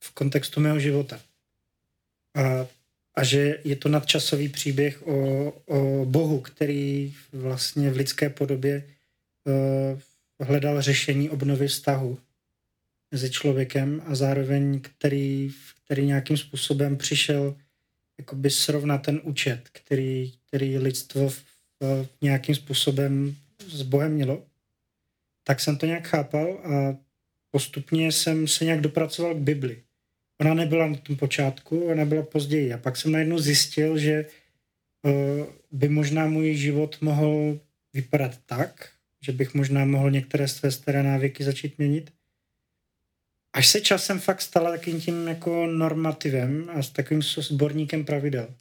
[0.00, 1.20] v kontextu mého života.
[2.34, 2.66] A,
[3.14, 8.84] a že je to nadčasový příběh o, o Bohu, který vlastně v lidské podobě
[9.44, 12.18] uh, hledal řešení obnovy vztahu
[13.10, 15.50] mezi člověkem a zároveň který,
[15.84, 17.56] který nějakým způsobem přišel
[18.18, 21.44] jakoby srovnat ten účet, který, který lidstvo v,
[21.80, 23.36] v nějakým způsobem
[23.68, 24.42] s Bohem mělo.
[25.44, 26.96] Tak jsem to nějak chápal a
[27.50, 29.82] postupně jsem se nějak dopracoval k Bibli.
[30.40, 32.72] Ona nebyla na tom počátku, ona byla později.
[32.72, 34.26] A pak jsem najednou zjistil, že
[35.02, 37.60] uh, by možná můj život mohl
[37.94, 42.12] vypadat tak, že bych možná mohl některé své staré návyky začít měnit.
[43.52, 48.54] Až se časem fakt stala takým tím jako normativem a s takovým sborníkem pravidel.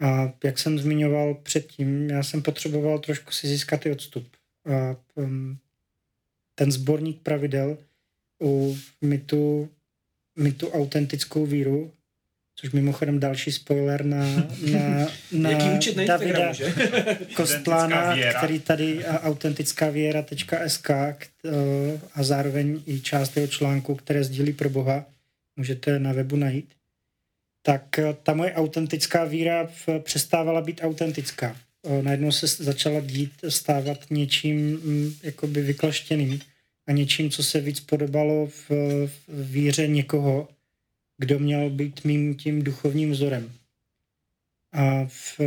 [0.00, 4.36] A jak jsem zmiňoval předtím, já jsem potřeboval trošku si získat i odstup.
[4.64, 5.58] A um,
[6.54, 7.78] ten sborník pravidel
[8.42, 9.68] u mi tu,
[10.40, 11.92] mi tu autentickou víru,
[12.56, 14.26] což mimochodem další spoiler na,
[14.72, 17.18] na, na Jaký účet na Davida Instagramu, že?
[17.34, 21.20] Kostlána, který tady a autentická věra.sk eh,
[22.14, 25.04] a zároveň i část jeho článku, které sdílí pro Boha,
[25.56, 26.68] můžete na webu najít,
[27.62, 31.56] tak eh, ta moje autentická víra v- přestávala být autentická.
[31.86, 36.40] Eh, Najednou se začala dít, stávat něčím mm, jakoby vyklaštěným
[36.90, 38.70] a něčím, co se víc podobalo v,
[39.28, 40.48] v víře někoho,
[41.18, 43.52] kdo měl být mým tím duchovním vzorem.
[44.72, 45.40] A v,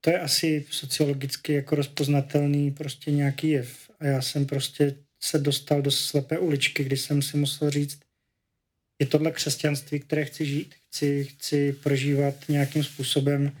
[0.00, 3.90] to je asi sociologicky jako rozpoznatelný prostě nějaký jev.
[4.00, 8.00] A já jsem prostě se dostal do slepé uličky, kdy jsem si musel říct,
[8.98, 13.52] je tohle křesťanství, které chci žít, chci, chci prožívat nějakým způsobem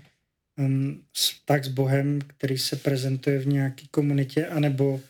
[0.58, 1.02] um,
[1.44, 5.00] tak s Bohem, který se prezentuje v nějaké komunitě, anebo,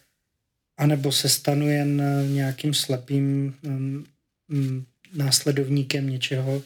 [0.76, 4.04] anebo se stanu jen eh, nějakým slepým um,
[4.48, 6.62] um, následovníkem něčeho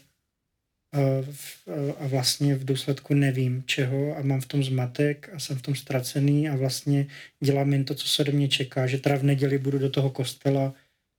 [0.92, 0.98] a,
[1.32, 1.68] v-
[1.98, 5.74] a vlastně v důsledku nevím čeho a mám v tom zmatek a jsem v tom
[5.74, 7.06] ztracený a vlastně
[7.40, 10.10] dělám jen to, co se do mě čeká, že teda v neděli budu do toho
[10.10, 10.74] kostela,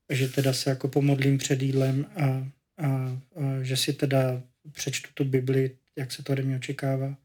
[0.10, 3.20] že teda se jako pomodlím před jídlem a, a, a
[3.64, 7.18] že si teda přečtu tu Bibli, jak se to ode mě očekává.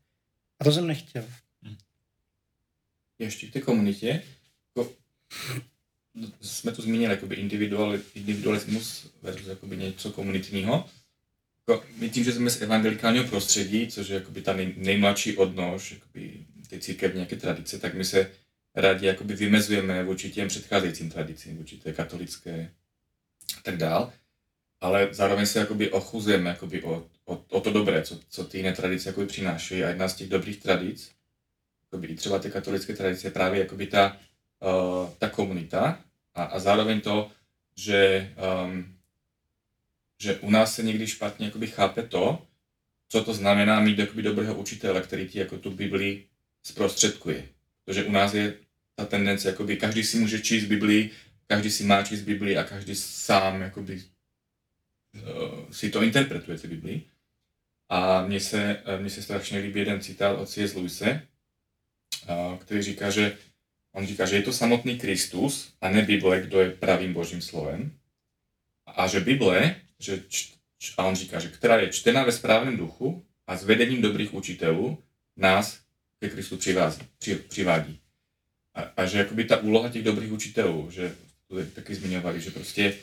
[0.60, 1.24] A to jsem nechtěl.
[3.18, 4.22] ještě v té komunitě,
[6.40, 10.88] jsme tu zmínili jakoby individual, individualismus versus jakoby něco komunitního.
[11.68, 15.92] Jako, my tím, že jsme z evangelikálního prostředí, což je jakoby ta nej, nejmladší odnož
[15.92, 18.30] jakoby té církevní nějaké tradice, tak my se
[18.74, 22.70] rádi jakoby vymezujeme vůči těm předcházejícím tradicím, vůči té katolické
[23.58, 24.12] a tak dál.
[24.80, 28.72] Ale zároveň se jakoby ochuzujeme jakoby o, o, o, to dobré, co, co ty jiné
[28.72, 29.84] tradice přinášejí.
[29.84, 31.10] A jedna z těch dobrých tradic,
[31.86, 34.16] jakoby i třeba ty katolické tradice, je právě jakoby ta,
[34.60, 36.00] uh, ta komunita
[36.34, 37.30] a, a zároveň to,
[37.76, 38.32] že,
[38.64, 38.96] um,
[40.18, 42.46] že u nás se někdy špatně jakoby chápe to,
[43.08, 46.24] co to znamená mít jakoby dobrého učitele, který ti jako tu Bibli
[46.62, 47.48] zprostředkuje.
[47.84, 48.54] Protože u nás je
[48.94, 51.10] ta tendence, jakoby každý si může číst Biblii,
[51.46, 54.02] každý si má číst Biblii a každý sám jakoby,
[55.14, 57.02] uh, si to interpretuje, ty Biblii.
[57.88, 60.74] A mně se, mně se strašně líbí jeden citát od C.S.
[60.74, 61.28] Lewise,
[62.28, 63.36] uh, který říká, že
[63.94, 67.92] on říká, že je to samotný Kristus a ne Bible, kdo je pravým božím slovem.
[68.86, 70.22] A že Bible, že,
[70.96, 74.98] a on říká, že která je čtena ve správném duchu a s vedením dobrých učitelů
[75.36, 75.80] nás
[76.20, 78.00] ke Kristu přivází, při, přivádí.
[78.74, 81.14] A, a že jakoby ta úloha těch dobrých učitelů, že
[81.48, 82.94] to taky zmiňovali, že prostě,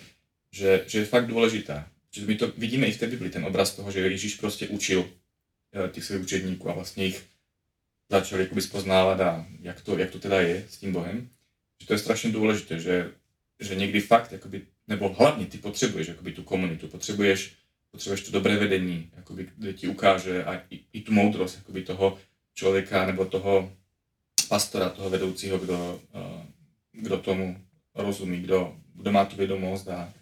[0.51, 1.87] že, že je fakt důležitá.
[2.11, 5.09] Že my to vidíme i v té Bibli, ten obraz toho, že Ježíš prostě učil
[5.73, 7.30] eh, těch svých učedníků a vlastně jich
[8.11, 11.29] začal jakoby spoznávat a jak to, jak to teda je s tím Bohem.
[11.81, 13.11] Že to je strašně důležité, že,
[13.59, 17.53] že někdy fakt, jakoby, nebo hlavně ty potřebuješ jakoby, tu komunitu, potřebuješ,
[17.91, 22.17] potřebuješ to dobré vedení, jakoby, kde ti ukáže a i, i tu moudrost jakoby, toho
[22.53, 23.71] člověka nebo toho
[24.49, 26.45] pastora, toho vedoucího, kdo, eh,
[26.91, 27.61] kdo tomu
[27.95, 30.13] rozumí, kdo, kdo má tu vědomost a,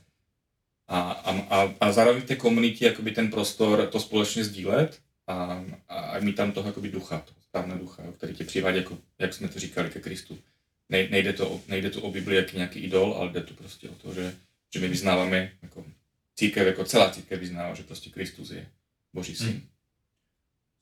[0.87, 1.11] a,
[1.49, 6.35] a, a zároveň v té komunitě jakoby ten prostor to společně sdílet a, a mít
[6.35, 9.89] tam toho jakoby ducha, toho správného ducha, který tě přivádí, jako, jak jsme to říkali,
[9.89, 10.39] ke Kristu.
[10.89, 13.93] Ne, nejde, to, nejde to o Bibli jak nějaký idol, ale jde to prostě o
[13.93, 14.35] to, že,
[14.73, 15.85] že my vyznáváme, jako
[16.35, 18.67] církev, jako celá církev vyznává, že prostě Kristus je
[19.13, 19.47] Boží syn.
[19.47, 19.67] Hmm.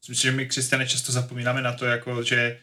[0.10, 2.60] Myslím, že my křesťané často zapomínáme na to, jako, že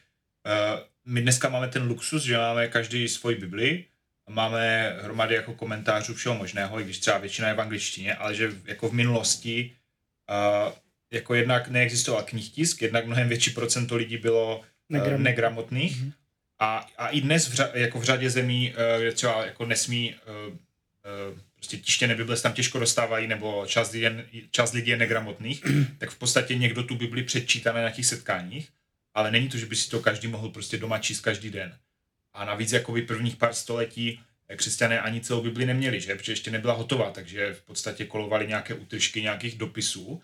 [0.47, 3.85] uh, my dneska máme ten luxus, že máme každý svoji Bibli,
[4.29, 8.53] máme hromady jako komentářů všeho možného, i když třeba většina je v angličtině, ale že
[8.64, 9.77] jako v minulosti
[10.66, 10.73] uh,
[11.14, 15.18] jako jednak neexistoval knihtisk, jednak mnohem větší procento lidí bylo Negramot.
[15.18, 16.12] uh, negramotných mm-hmm.
[16.59, 20.14] a, a i dnes v, řa, jako v řadě zemí, kde třeba jako nesmí
[20.48, 20.55] uh,
[21.64, 24.07] prostě tištěné Bible se tam těžko dostávají, nebo část lidí,
[24.50, 25.64] část lidí je negramotných,
[25.98, 28.68] tak v podstatě někdo tu Bibli předčítáme na těch setkáních,
[29.14, 31.79] ale není to, že by si to každý mohl prostě doma číst každý den.
[32.33, 34.20] A navíc jako by prvních pár století
[34.57, 36.14] křesťané ani celou Bibli neměli, že?
[36.14, 40.22] protože ještě nebyla hotová, takže v podstatě kolovali nějaké útržky nějakých dopisů,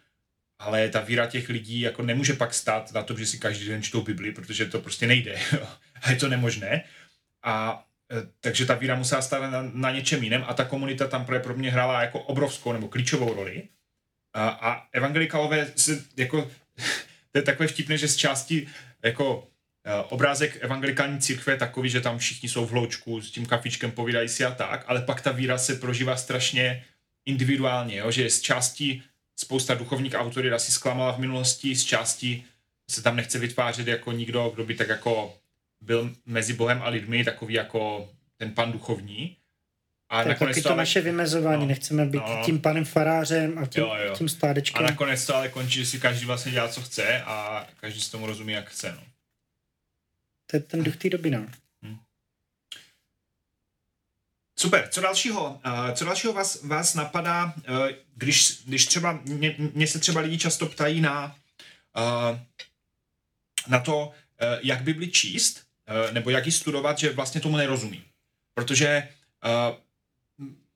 [0.60, 3.82] ale ta víra těch lidí jako nemůže pak stát na tom, že si každý den
[3.82, 5.38] čtou Bibli, protože to prostě nejde
[6.02, 6.84] a je to nemožné.
[7.42, 11.24] A e, takže ta víra musela stát na, na něčem jiném a ta komunita tam
[11.24, 13.62] pro, mě hrála jako obrovskou nebo klíčovou roli.
[14.34, 16.50] A, a evangelikalové se jako,
[17.32, 18.68] to je takové vtipné, že z části
[19.04, 19.50] jako
[19.84, 23.90] Eh, obrázek evangelikální církve je takový, že tam všichni jsou v hloučku s tím kafičkem,
[23.90, 26.84] povídají si a tak, ale pak ta víra se prožívá strašně
[27.24, 28.10] individuálně, jo?
[28.10, 29.02] že z části
[29.40, 32.44] spousta duchovních autorit asi zklamala v minulosti, z části
[32.90, 35.36] se tam nechce vytvářet jako nikdo, kdo by tak jako
[35.80, 39.36] byl mezi Bohem a lidmi, takový jako ten pan duchovní.
[40.08, 40.76] A to nakonec taky to, ale...
[40.76, 44.14] naše vymezování, no, nechceme být no, tím panem farářem a tím, jo, jo.
[44.14, 44.84] tím stádečkem.
[44.84, 48.10] A nakonec to ale končí, že si každý vlastně dělá, co chce a každý si
[48.10, 48.92] tomu rozumí, jak chce.
[48.92, 49.02] No.
[50.46, 51.46] To je ten duch té doby, no.
[54.60, 55.60] Super, co dalšího?
[55.66, 60.38] Uh, co dalšího vás, vás napadá, uh, když, když třeba, mě, mě se třeba lidi
[60.38, 61.36] často ptají na,
[61.96, 62.38] uh,
[63.68, 64.12] na to,
[64.62, 65.64] jak Bibli číst,
[66.12, 68.04] nebo jak ji studovat, že vlastně tomu nerozumí.
[68.54, 69.08] Protože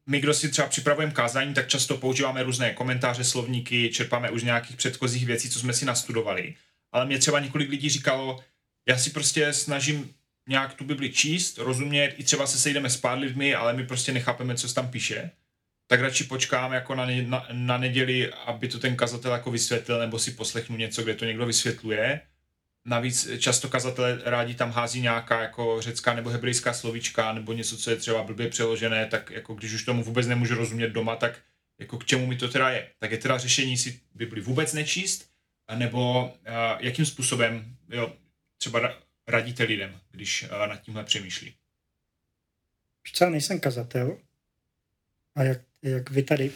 [0.07, 4.77] my, kdo si třeba připravujeme kázání, tak často používáme různé komentáře, slovníky, čerpáme už nějakých
[4.77, 6.55] předchozích věcí, co jsme si nastudovali.
[6.92, 8.44] Ale mě třeba několik lidí říkalo,
[8.88, 10.14] já si prostě snažím
[10.48, 14.12] nějak tu Bibli číst, rozumět, i třeba se sejdeme s pár lidmi, ale my prostě
[14.12, 15.31] nechápeme, co se tam píše,
[15.87, 20.19] tak radši počkám jako na, na, na neděli, aby to ten kazatel jako vysvětlil, nebo
[20.19, 22.21] si poslechnu něco, kde to někdo vysvětluje.
[22.85, 27.90] Navíc často kazatelé rádi tam hází nějaká jako řecká nebo hebrejská slovíčka, nebo něco, co
[27.90, 31.40] je třeba blbě přeložené, tak jako když už tomu vůbec nemůžu rozumět doma, tak
[31.79, 32.90] jako k čemu mi to teda je.
[32.98, 35.31] Tak je teda řešení si Bibli vůbec nečíst,
[35.75, 36.31] nebo uh,
[36.79, 38.12] jakým způsobem, jo,
[38.58, 38.94] třeba
[39.29, 41.54] radíte lidem, když eh, nad tímhle přemýšlí?
[43.12, 44.18] Třeba nejsem kazatel,
[45.35, 46.52] a jak, jak vy tady,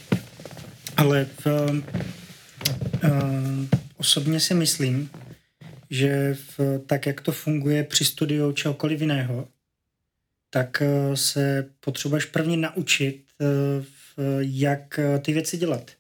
[0.97, 1.81] ale v, uh,
[3.97, 5.11] osobně si myslím,
[5.91, 9.49] že v, tak, jak to funguje při studiu čehokoliv jiného,
[10.51, 10.83] tak
[11.15, 13.25] se potřebuješ prvně naučit,
[14.41, 15.91] jak ty věci dělat.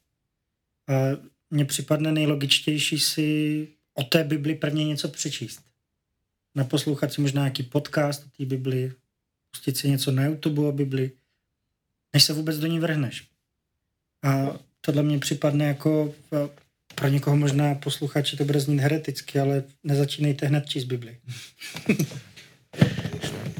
[1.51, 5.68] Mně připadne nejlogičtější si o té Bibli prvně něco přečíst.
[6.59, 8.93] Naposlouchat si možná nějaký podcast o té Bibli,
[9.51, 11.11] pustit si něco na YouTube o Bibli,
[12.13, 13.29] než se vůbec do ní vrhneš.
[14.25, 16.15] A tohle mě připadne jako
[16.95, 21.19] pro někoho možná posluchači to bude znít hereticky, ale nezačínejte hned číst Bibli.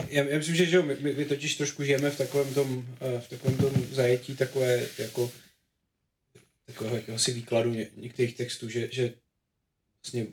[0.09, 3.29] já, já myslím, že, že my, my, totiž trošku žijeme v takovém tom, eh, v
[3.29, 5.33] takovém tom zajetí takové jako
[6.65, 9.15] takového výkladu ně, některých textů, že, že
[10.05, 10.27] vlastně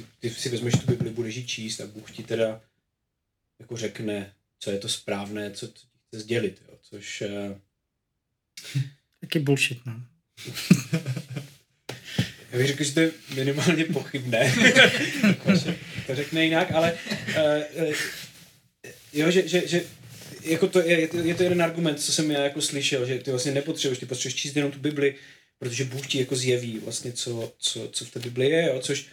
[0.00, 2.60] ty, ty si vezmeš tu Bibli, budeš ji číst a Bůh ti teda
[3.60, 7.22] jako řekne, co je to správné, co, co ti chce sdělit, jo, což...
[7.22, 7.56] Uh...
[9.20, 10.02] Taky bullshit, no.
[12.52, 14.54] Já bych řekl, že to je minimálně pochybné.
[16.06, 17.94] to řekne jinak, ale uh, uh,
[19.12, 19.84] jo, že, že, že
[20.42, 23.52] jako to je, je, to jeden argument, co jsem já jako slyšel, že ty vlastně
[23.52, 25.14] nepotřebuješ, ty potřebuješ číst jenom tu Bibli,
[25.58, 29.06] protože Bůh ti jako zjeví vlastně, co, co, co v té Bibli je, jo, což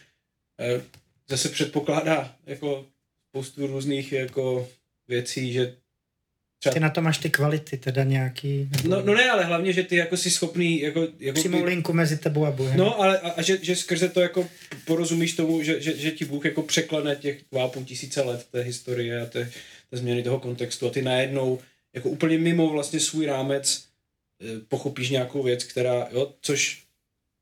[1.27, 2.85] zase předpokládá jako
[3.29, 4.69] spoustu různých jako
[5.07, 5.75] věcí, že
[6.59, 6.73] Třeba...
[6.73, 8.69] Ty na to máš ty kvality teda nějaký?
[8.71, 8.89] Nebo...
[8.89, 11.07] No, no ne, ale hlavně, že ty jako jsi schopný jako...
[11.19, 11.65] jako Přímou ty...
[11.65, 12.77] linku mezi tebou a Bohem.
[12.77, 14.47] No, ale a, a že, že, skrze to jako
[14.85, 18.61] porozumíš tomu, že, že, že ti Bůh jako překlene těch dva půl tisíce let té
[18.61, 19.51] historie a té,
[19.89, 21.59] té změny toho kontextu a ty najednou
[21.93, 23.85] jako úplně mimo vlastně svůj rámec
[24.41, 26.83] eh, pochopíš nějakou věc, která, jo, což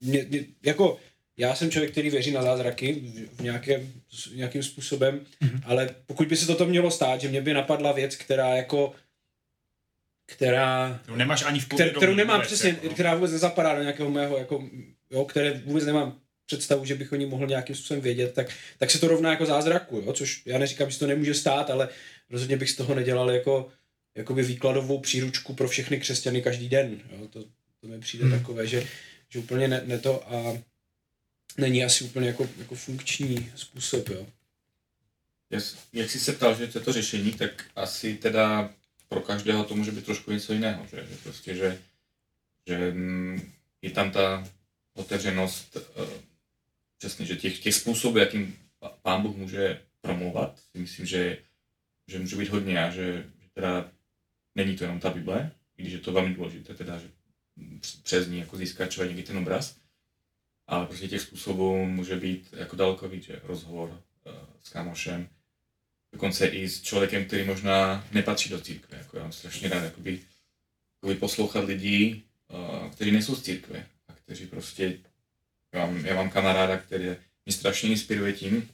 [0.02, 1.00] mě, mě, jako
[1.38, 3.02] já jsem člověk, který věří na zázraky
[3.38, 3.94] v nějakém,
[4.34, 5.62] nějakým způsobem, mm-hmm.
[5.66, 8.94] ale pokud by se toto mělo stát, že mě by napadla věc, která jako
[10.26, 11.00] která...
[11.04, 11.98] Kterou nemáš ani v povědomí.
[11.98, 12.94] Kterou nemám vůbec, přesně, jako, no.
[12.94, 14.70] která vůbec nezapadá do nějakého mého, jako,
[15.12, 18.92] jo, které vůbec nemám představu, že bych o ní mohl nějakým způsobem vědět, tak, tak
[18.92, 20.14] se to rovná jako zázraku, jo?
[20.14, 21.90] což já neříkám, že to nemůže stát, ale
[22.30, 23.70] rozhodně bych z toho nedělal jako
[24.16, 27.00] jakoby výkladovou příručku pro všechny křesťany každý den.
[27.12, 27.28] Jo?
[27.28, 27.44] To,
[27.82, 28.40] to mi přijde hmm.
[28.40, 28.88] takové, že,
[29.30, 30.58] že úplně ne, ne to a
[31.58, 34.10] není asi úplně jako, jako funkční způsob.
[34.10, 34.28] Jo?
[35.50, 35.78] Yes.
[35.94, 38.74] Jak jsi se ptal, že to je to řešení, tak asi teda
[39.10, 41.82] pro každého to může být trošku něco jiného, že, že prostě, že,
[42.68, 43.52] že mm,
[43.82, 44.48] je tam ta
[44.94, 46.22] otevřenost, eh,
[46.98, 48.58] přesně, že těch, těch způsobů, jakým
[49.02, 51.38] pán Bůh může promluvat, si myslím, že,
[52.08, 53.92] že může být hodně a že, že teda
[54.56, 57.10] není to jenom ta Bible, i když je to velmi důležité, teda, že
[58.04, 59.78] přes ní jako získat člověk někdy ten obraz,
[60.68, 64.34] ale prostě těch způsobů může být jako daleko víc, že rozhovor uh,
[64.64, 65.30] s kámošem,
[66.14, 68.98] dokonce i s člověkem, který možná nepatří do církve.
[68.98, 70.20] Jako já mám strašně rád jakoby,
[71.02, 74.98] jakoby poslouchat lidí, uh, kteří nejsou z církve a kteří prostě,
[75.74, 77.06] já mám, já mám kamaráda, který
[77.46, 78.70] mě strašně inspiruje tím,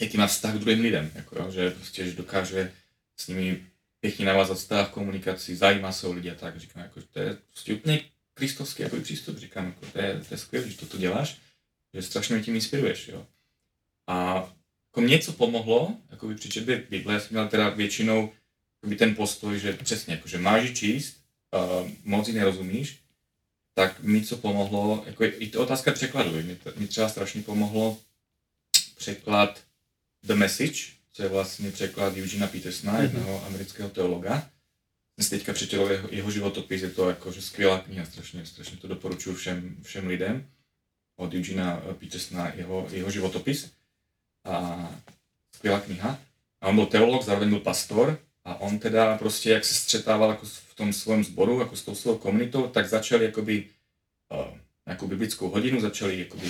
[0.00, 2.72] jaký má vztah k druhým lidem, jako, že prostě že dokáže
[3.16, 3.66] s nimi
[4.00, 6.60] pěkně navázat vztah, komunikaci, zajímá se o lidi a tak.
[6.60, 8.00] Říkám, jako, to je prostě úplně
[8.40, 11.36] kristovský jako přístup, říkám, jako, to je, to je skvělé, že toto děláš,
[11.94, 13.08] že strašně mě tím inspiruješ.
[13.08, 13.26] Jo.
[14.06, 14.34] A
[14.88, 18.32] jako mě co pomohlo, jako by při četbě Bible, já jsem měl teda většinou
[18.86, 21.16] by ten postoj, že přesně, jako, že máš číst,
[21.52, 22.98] uh, moc ji nerozumíš,
[23.74, 27.98] tak mi co pomohlo, jako i to otázka překladu, mi, mi třeba strašně pomohlo
[28.96, 29.60] překlad
[30.22, 30.80] The Message,
[31.12, 33.02] co je vlastně překlad Eugena Petersona, mm-hmm.
[33.02, 34.50] jednoho amerického teologa.
[35.20, 38.88] Si teďka přečetl jeho, jeho životopis, je to jako, že skvělá kniha, strašně, strašně to
[38.88, 40.46] doporučuji všem, všem lidem
[41.16, 43.70] od Eugena Petersona, jeho, jeho životopis.
[44.44, 44.88] A
[45.54, 46.18] skvělá kniha.
[46.60, 48.18] A on byl teolog, zároveň byl pastor.
[48.44, 51.94] A on teda prostě, jak se střetával jako v tom svém sboru, jako s tou
[51.94, 53.66] svou komunitou, tak začali jakoby
[54.32, 56.46] uh, nějakou biblickou hodinu, začali jakoby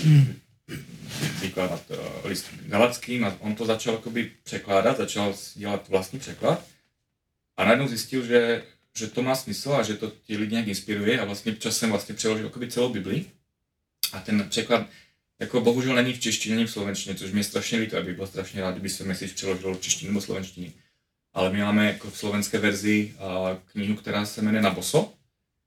[1.40, 3.24] vykládat uh, list galackým.
[3.24, 6.69] A on to začal jakoby překládat, začal dělat vlastní překlad
[7.60, 8.62] a najednou zjistil, že,
[8.96, 12.14] že to má smysl a že to ti lidi nějak inspiruje a vlastně časem vlastně
[12.14, 13.24] přeložil jakoby celou Bibli
[14.12, 14.86] a ten překlad
[15.40, 18.60] jako bohužel není v češtině, není v slovenštině, což mě strašně líto, aby byl strašně
[18.60, 20.72] rád, kdyby se message přeložil v češtině nebo slovenštině.
[21.32, 25.12] Ale my máme jako v slovenské verzi uh, knihu, která se jmenuje Na boso.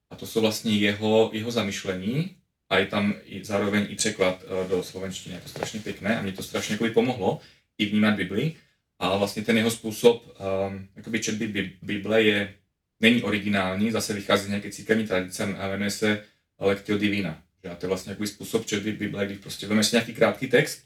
[0.09, 2.35] A to jsou vlastně jeho, jeho zamyšlení
[2.69, 5.35] a je tam i, zároveň i překlad do slovenštiny.
[5.35, 7.41] Je to strašně pěkné a mě to strašně pomohlo
[7.77, 8.55] i vnímat Bibli.
[9.03, 10.37] A vlastně ten jeho způsob
[10.69, 12.53] um, jakoby četby Bible je,
[12.99, 16.23] není originální, zase vychází z nějaké církevní tradice a jmenuje se
[16.59, 17.41] Lectio Divina.
[17.63, 17.69] Že?
[17.69, 20.83] to je vlastně nějaký způsob četby Bible, když prostě vemeš nějaký krátký text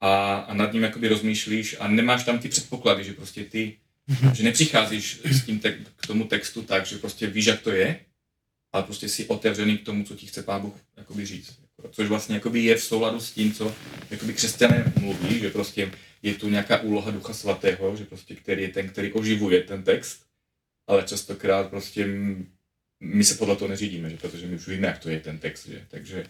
[0.00, 3.76] a, a nad ním jakoby rozmýšlíš a nemáš tam ty předpoklady, že prostě ty,
[4.10, 4.32] mm-hmm.
[4.32, 8.00] že nepřicházíš s tím te- k tomu textu tak, že prostě víš, jak to je,
[8.72, 11.58] ale prostě si otevřený k tomu, co ti chce Pán Bůh jakoby říct.
[11.90, 13.74] Což vlastně jakoby je v souladu s tím, co
[14.10, 15.92] jakoby křesťané mluví, že prostě
[16.22, 20.26] je tu nějaká úloha Ducha Svatého, že prostě který je ten, který oživuje ten text,
[20.86, 22.06] ale častokrát prostě
[23.00, 24.16] my se podle toho neřídíme, že?
[24.16, 25.86] protože my už víme, jak to je ten text, že?
[25.90, 26.26] takže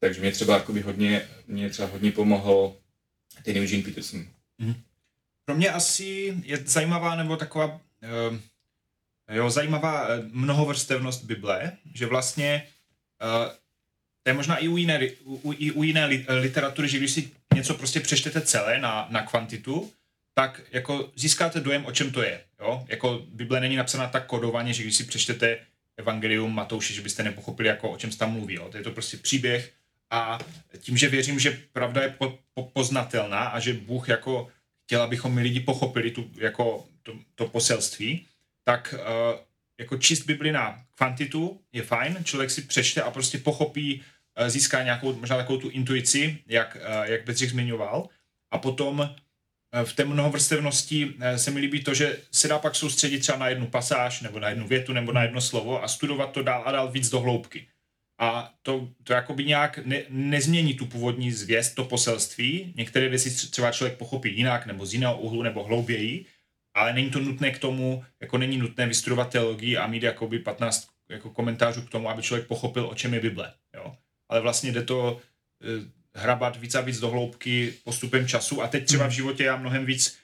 [0.00, 2.76] takže mě třeba hodně, mě třeba hodně pomohl
[3.42, 4.26] ten Eugene Peterson.
[4.58, 4.74] Mm.
[5.44, 8.38] Pro mě asi je zajímavá nebo taková uh,
[9.30, 12.68] jo, zajímavá eh, mnohovrstevnost Bible, že vlastně
[13.22, 13.52] uh,
[14.28, 17.74] to je možná i u jiné, u, i u jiné literatury, že když si něco
[17.74, 19.92] prostě přečtete celé na, na kvantitu,
[20.34, 22.40] tak jako získáte dojem, o čem to je.
[22.60, 22.84] Jo?
[22.88, 25.58] Jako Bible není napsaná tak kodovaně, že když si přečtete
[25.96, 28.54] Evangelium Matouše, že byste nepochopili, jako o čem se tam mluví.
[28.54, 28.68] Jo?
[28.70, 29.72] To je to prostě příběh
[30.10, 30.38] a
[30.78, 34.48] tím, že věřím, že pravda je po, po, poznatelná a že Bůh jako
[34.84, 38.26] chtěl, abychom my lidi pochopili tu, jako to, to poselství,
[38.64, 39.40] tak uh,
[39.78, 44.02] jako číst Bibli na kvantitu je fajn, člověk si přečte a prostě pochopí,
[44.46, 48.08] získá nějakou, možná takovou tu intuici, jak, uh, jak Bedřich zmiňoval.
[48.50, 53.18] A potom uh, v té mnohovrstevnosti se mi líbí to, že se dá pak soustředit
[53.18, 56.42] třeba na jednu pasáž, nebo na jednu větu, nebo na jedno slovo a studovat to
[56.42, 57.66] dál a dál víc do hloubky
[58.18, 62.72] a to, to jakoby nějak ne, nezmění tu původní zvěst, to poselství.
[62.76, 66.26] Některé věci třeba člověk pochopí jinak, nebo z jiného úhlu, nebo hlouběji,
[66.74, 70.88] ale není to nutné k tomu, jako není nutné vystudovat teologii a mít jakoby 15
[71.08, 73.54] jako komentářů k tomu, aby člověk pochopil, o čem je Bible.
[73.74, 73.96] Jo?
[74.28, 75.20] Ale vlastně jde to
[75.62, 78.62] e, hrabat víc a víc do hloubky postupem času.
[78.62, 80.18] A teď třeba v životě já mnohem víc,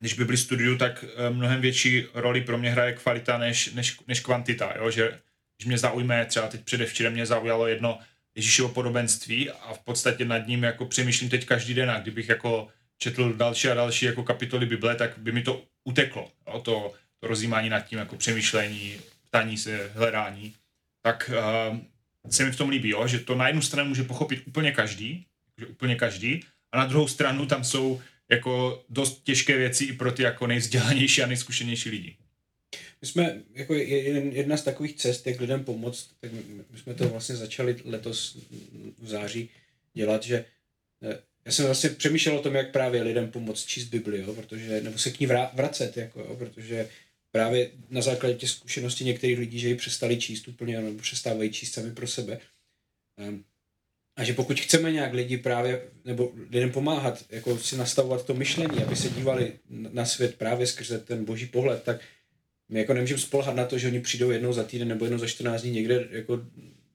[0.00, 4.20] když Bibli studuju, tak e, mnohem větší roli pro mě hraje kvalita než, než, než
[4.20, 4.90] kvantita, jo?
[4.90, 5.20] že
[5.56, 7.98] když mě zaujme, třeba teď předevčírem mě zaujalo jedno
[8.34, 11.90] Ježíšovo podobenství a v podstatě nad ním jako přemýšlím teď každý den.
[11.90, 16.30] A kdybych jako četl další a další jako kapitoly Bible, tak by mi to uteklo,
[16.46, 20.54] jo, to, to rozjímání nad tím, jako přemýšlení, ptání se, hledání,
[21.02, 21.30] tak
[21.70, 21.78] uh,
[22.30, 25.26] se mi v tom líbí, jo, že to na jednu stranu může pochopit úplně každý,
[25.58, 26.40] že úplně každý,
[26.72, 31.22] a na druhou stranu tam jsou jako dost těžké věci i pro ty jako nejvzdělanější
[31.22, 32.16] a nejzkušenější lidi.
[33.00, 36.32] My jsme, jako jedna z takových cest, jak lidem pomoct, tak
[36.70, 38.38] my jsme to vlastně začali letos
[38.98, 39.48] v září
[39.94, 40.44] dělat, že
[41.02, 44.80] eh, já jsem vlastně přemýšlel o tom, jak právě lidem pomoct číst Bibli, jo, protože,
[44.80, 46.88] nebo se k ní vracet, jako, jo, protože
[47.30, 51.72] právě na základě těch zkušeností některých lidí, že ji přestali číst úplně, nebo přestávají číst
[51.72, 52.38] sami pro sebe.
[53.28, 53.44] Um,
[54.16, 58.82] a že pokud chceme nějak lidi právě, nebo lidem pomáhat, jako si nastavovat to myšlení,
[58.82, 62.00] aby se dívali na svět právě skrze ten boží pohled, tak
[62.68, 65.26] my jako nemůžeme spolehat na to, že oni přijdou jednou za týden nebo jednou za
[65.26, 66.40] 14 dní někde jako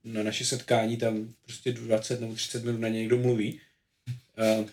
[0.03, 3.59] na naše setkání, tam prostě 20 nebo 30 minut na ně někdo mluví.
[4.37, 4.65] A,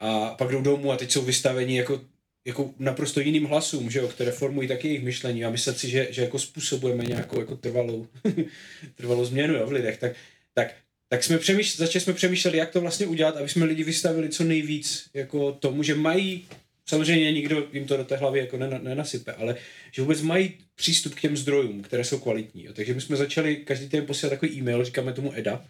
[0.00, 2.00] a pak jdou domů a teď jsou vystaveni jako,
[2.48, 6.08] jako naprosto jiným hlasům, že jo, které formují taky jejich myšlení a myslet si, že,
[6.10, 8.06] že jako způsobujeme nějakou jako trvalou,
[8.94, 10.12] trvalou změnu jo, v lidech, tak,
[10.54, 10.74] tak,
[11.08, 14.44] tak jsme přemýšleli, začali jsme přemýšleli, jak to vlastně udělat, aby jsme lidi vystavili co
[14.44, 16.46] nejvíc jako tomu, že mají
[16.88, 19.56] Samozřejmě nikdo jim to do té hlavy jako nenasype, ale
[19.92, 22.64] že vůbec mají přístup k těm zdrojům, které jsou kvalitní.
[22.64, 22.72] Jo.
[22.72, 25.64] Takže my jsme začali každý den posílat takový e-mail, říkáme tomu EDA.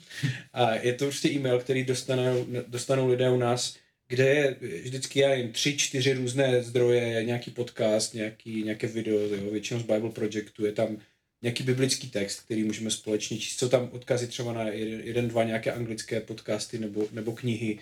[0.52, 3.76] a je to prostě e-mail, který dostanou, dostanou lidé u nás,
[4.10, 9.50] kde je vždycky, já nevím, tři, čtyři různé zdroje, nějaký podcast, nějaký, nějaké video, jo,
[9.50, 10.98] většinou z Bible Projectu, je tam
[11.42, 13.58] nějaký biblický text, který můžeme společně číst.
[13.58, 17.78] Jsou tam odkazy třeba na jeden, jeden dva nějaké anglické podcasty nebo, nebo knihy.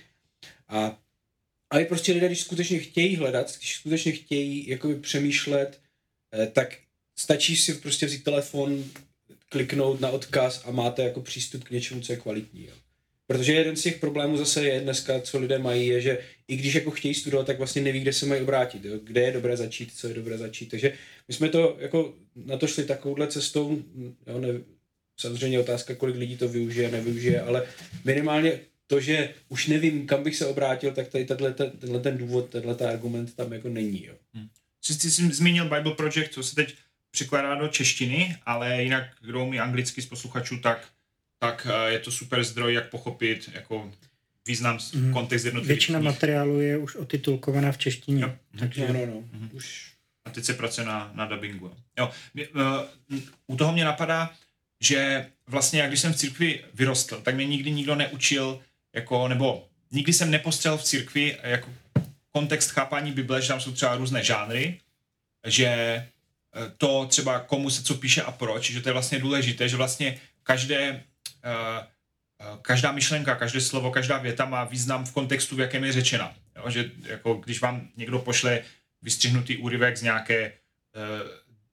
[0.68, 0.99] A
[1.70, 5.81] ale prostě lidé, když skutečně chtějí hledat, když skutečně chtějí jakoby přemýšlet,
[6.33, 6.76] eh, tak
[7.16, 8.85] stačí si prostě vzít telefon,
[9.49, 12.64] kliknout na odkaz a máte jako přístup k něčemu, co je kvalitní.
[12.66, 12.74] Jo.
[13.29, 16.18] Protože jeden z těch problémů zase je dneska, co lidé mají, je, že
[16.49, 18.99] i když jako chtějí studovat, tak vlastně neví, kde se mají obrátit, jo?
[19.05, 20.66] kde je dobré začít, co je dobré začít.
[20.66, 20.93] Takže
[21.29, 23.83] my jsme to jako na to šli takovouhle cestou,
[24.26, 24.49] jo, ne,
[25.16, 27.66] samozřejmě otázka, kolik lidí to využije, nevyužije, ale
[28.05, 32.51] minimálně to, že už nevím, kam bych se obrátil, tak tady tenhle, tenhle ten důvod,
[32.51, 34.05] tenhle argument tam jako není.
[34.07, 34.14] Jo.
[34.35, 34.49] Hmm.
[34.83, 36.74] Jsi zmínil Bible Project, co se teď
[37.11, 40.89] překládá do češtiny, ale jinak, kdo umí anglicky z posluchačů, tak,
[41.39, 43.93] tak eh, je to super zdroj, jak pochopit jako
[44.47, 45.12] význam, mm.
[45.12, 46.07] kontext jednotlivých Většina knih.
[46.07, 48.22] materiálu je už otitulkovaná v češtině.
[48.22, 48.34] Jo.
[48.59, 48.89] Takže...
[48.89, 49.20] No, no, no.
[49.32, 49.51] Mm.
[49.53, 49.93] Už...
[50.24, 51.72] A teď se pracuje na, na dubbingu.
[51.99, 52.11] Jo.
[52.55, 54.30] Uh, u toho mě napadá,
[54.80, 58.61] že vlastně, jak když jsem v církvi vyrostl, tak mě nikdy nikdo neučil
[58.95, 61.68] jako, nebo nikdy jsem nepostřel v církvi jako
[62.32, 64.80] kontext chápání Bible, že tam jsou třeba různé žánry,
[65.47, 66.09] že eh,
[66.78, 70.20] to třeba komu se co píše a proč, že to je vlastně důležité, že vlastně
[70.43, 71.03] každé, eh, eh,
[72.62, 76.34] každá myšlenka, každé slovo, každá věta má význam v kontextu, v jakém je řečena.
[76.57, 76.70] Jo?
[76.70, 78.61] Že jako když vám někdo pošle
[79.03, 80.53] vystřihnutý úryvek z nějaké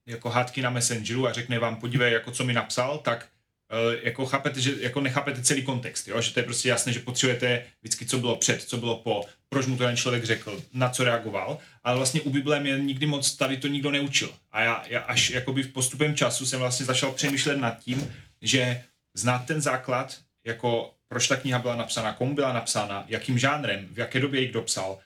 [0.06, 3.26] jako hádky na Messengeru a řekne vám, podívej, jako co mi napsal, tak
[3.70, 6.20] eh, jako chápete, že jako nechápete celý kontext, jo?
[6.20, 9.66] že to je prostě jasné, že potřebujete vždycky, co bylo před, co bylo po, proč
[9.66, 13.36] mu to ten člověk řekl, na co reagoval, ale vlastně u Bible mě nikdy moc
[13.36, 14.30] tady to nikdo neučil.
[14.52, 18.82] A já, já až jakoby v postupem času jsem vlastně začal přemýšlet nad tím, že
[19.18, 23.98] znát ten základ, jako proč ta kniha byla napsána, komu byla napsána, jakým žánrem, v
[23.98, 24.98] jaké době ji kdo psal,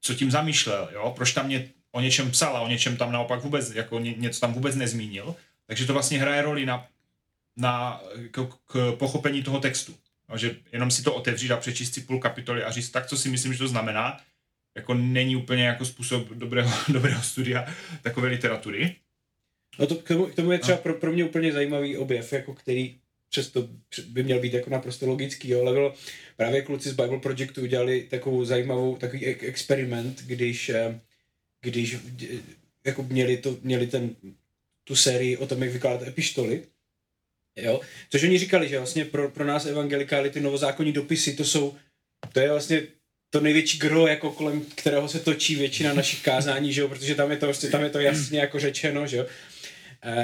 [0.00, 1.12] co tím zamýšlel, jo?
[1.16, 4.40] proč tam mě o něčem psal a o něčem tam naopak vůbec, jako ně, něco
[4.40, 5.34] tam vůbec nezmínil.
[5.66, 6.86] Takže to vlastně hraje roli na,
[7.56, 8.00] na
[8.30, 9.94] k, k pochopení toho textu.
[10.28, 13.16] No, že jenom si to otevřít a přečíst si půl kapitoly a říct, tak co
[13.16, 14.20] si myslím, že to znamená,
[14.76, 17.66] jako není úplně jako způsob dobrého, dobrého studia
[18.02, 18.96] takové literatury.
[19.78, 20.82] No to k tomu, k tomu je třeba no.
[20.82, 22.98] pro, pro mě úplně zajímavý objev, jako který
[23.30, 23.68] přesto
[24.06, 25.94] by měl být jako naprosto logický, jo, ale bylo,
[26.36, 31.00] právě kluci z Bible Projectu udělali takovou zajímavou, takový experiment, když, eh,
[31.60, 31.96] když
[32.84, 34.16] jako měli, to, měli ten,
[34.84, 36.62] tu sérii o tom, jak vykládat epištoly,
[37.56, 41.76] jo, což oni říkali, že vlastně pro, pro nás evangelikály ty novozákonní dopisy, to jsou,
[42.32, 42.82] to je vlastně
[43.30, 47.30] to největší gro, jako kolem kterého se točí většina našich kázání, že jo, protože tam
[47.30, 49.26] je to, tam je to jasně jako řečeno, že jo.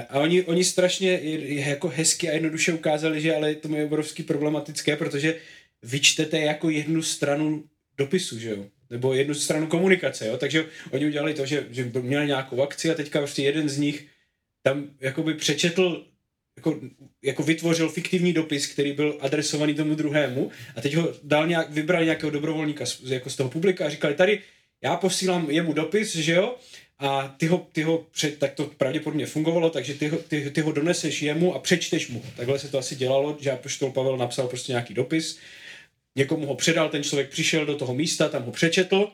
[0.08, 4.96] A oni, oni strašně jako hezky a jednoduše ukázali, že ale to je obrovský problematické,
[4.96, 5.36] protože
[5.82, 7.64] vyčtete jako jednu stranu
[7.98, 8.66] dopisu, že jo?
[8.90, 10.36] Nebo jednu stranu komunikace, jo?
[10.36, 14.06] Takže oni udělali to, že, že měli nějakou akci a teďka prostě jeden z nich
[14.62, 16.06] tam jakoby přečetl
[16.56, 16.80] jako,
[17.24, 22.04] jako vytvořil fiktivní dopis, který byl adresovaný tomu druhému a teď ho dal nějak, vybral
[22.04, 24.40] nějakého dobrovolníka z, jako z toho publika a říkali, tady
[24.82, 26.56] já posílám jemu dopis, že jo,
[26.98, 30.60] a ty ho, ty ho před, tak to pravděpodobně fungovalo, takže ty ho, ty, ty
[30.60, 32.22] ho doneseš jemu a přečteš mu.
[32.36, 35.38] Takhle se to asi dělalo, že Apoštol Pavel napsal prostě nějaký dopis,
[36.16, 39.08] někomu ho předal, ten člověk přišel do toho místa, tam ho přečetl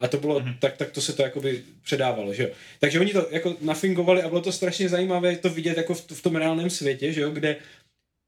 [0.00, 0.58] a to bylo, mm-hmm.
[0.58, 2.48] tak, tak to se to jakoby předávalo, že jo.
[2.80, 6.22] Takže oni to jako nafingovali a bylo to strašně zajímavé to vidět jako v, v
[6.22, 7.56] tom reálném světě, že jo, kde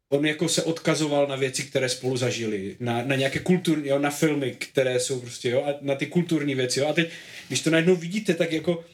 [0.09, 4.11] on jako se odkazoval na věci, které spolu zažili, na, na nějaké kulturní, jo, na
[4.11, 6.87] filmy, které jsou prostě, jo, a na ty kulturní věci, jo.
[6.89, 7.11] A teď,
[7.49, 8.85] když to najednou vidíte, tak jako,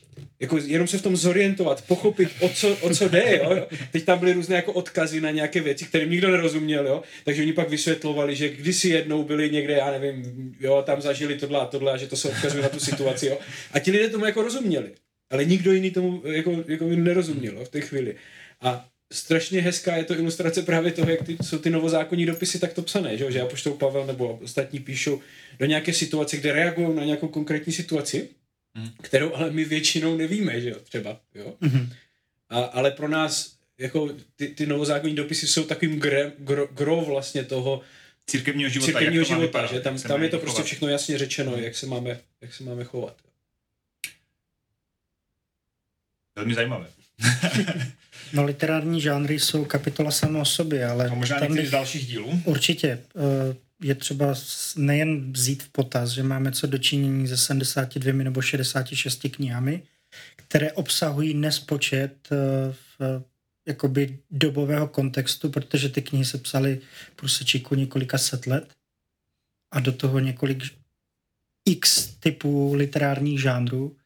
[0.41, 3.67] jako jenom se v tom zorientovat, pochopit, o co, o co jde, jo.
[3.91, 7.03] Teď tam byly různé jako odkazy na nějaké věci, které nikdo nerozuměl, jo.
[7.25, 10.23] Takže oni pak vysvětlovali, že kdysi jednou byli někde, já nevím,
[10.61, 13.39] jo, tam zažili tohle a tohle a že to se odkazuje na tu situaci, jo.
[13.73, 14.91] A ti lidé tomu jako rozuměli.
[15.31, 18.15] Ale nikdo jiný tomu jako, jako nerozuměl jo, v té chvíli.
[18.61, 22.83] A strašně hezká je to ilustrace právě toho, jak ty, jsou ty novozákonní dopisy takto
[22.83, 25.21] psané, že, že Apoštol Pavel nebo ostatní píšou
[25.59, 28.29] do nějaké situace, kde reagují na nějakou konkrétní situaci,
[28.75, 28.89] hmm.
[29.03, 31.55] kterou ale my většinou nevíme, že jo, třeba, jo.
[31.61, 31.93] Hmm.
[32.49, 37.45] A, ale pro nás jako ty, ty novozákonní dopisy jsou takovým gre, gro, gro vlastně
[37.45, 37.81] toho
[38.27, 40.67] církevního života, církevního života vypadat, že tam, tam je to prostě chovat.
[40.67, 43.17] všechno jasně řečeno, jak se máme, jak se máme chovat.
[46.37, 46.87] Velmi zajímavé.
[48.33, 51.09] No literární žánry jsou kapitola samo o sobě, ale...
[51.09, 52.43] A možná některý z dalších dílů?
[52.45, 52.89] Určitě.
[52.89, 54.35] Eh, je třeba
[54.77, 59.83] nejen vzít v potaz, že máme co dočinění ze 72 nebo 66 knihami,
[60.37, 62.37] které obsahují nespočet eh,
[62.99, 63.23] v
[63.69, 66.81] jakoby dobového kontextu, protože ty knihy se psaly
[67.17, 68.73] průsečíku několika set let
[69.73, 70.63] a do toho několik
[71.69, 73.97] x typů literárních žánrů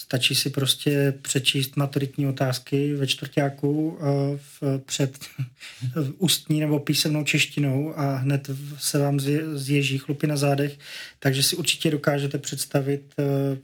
[0.00, 4.04] Stačí si prostě přečíst maturitní otázky ve čtvrtáku eh,
[4.36, 5.18] v, před
[5.94, 9.20] v ústní nebo písemnou češtinou a hned se vám
[9.54, 10.78] zježí chlupy na zádech,
[11.18, 13.22] takže si určitě dokážete představit, eh,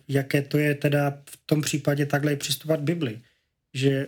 [0.09, 3.21] jaké to je teda v tom případě takhle přistupovat Bibli.
[3.75, 4.07] Že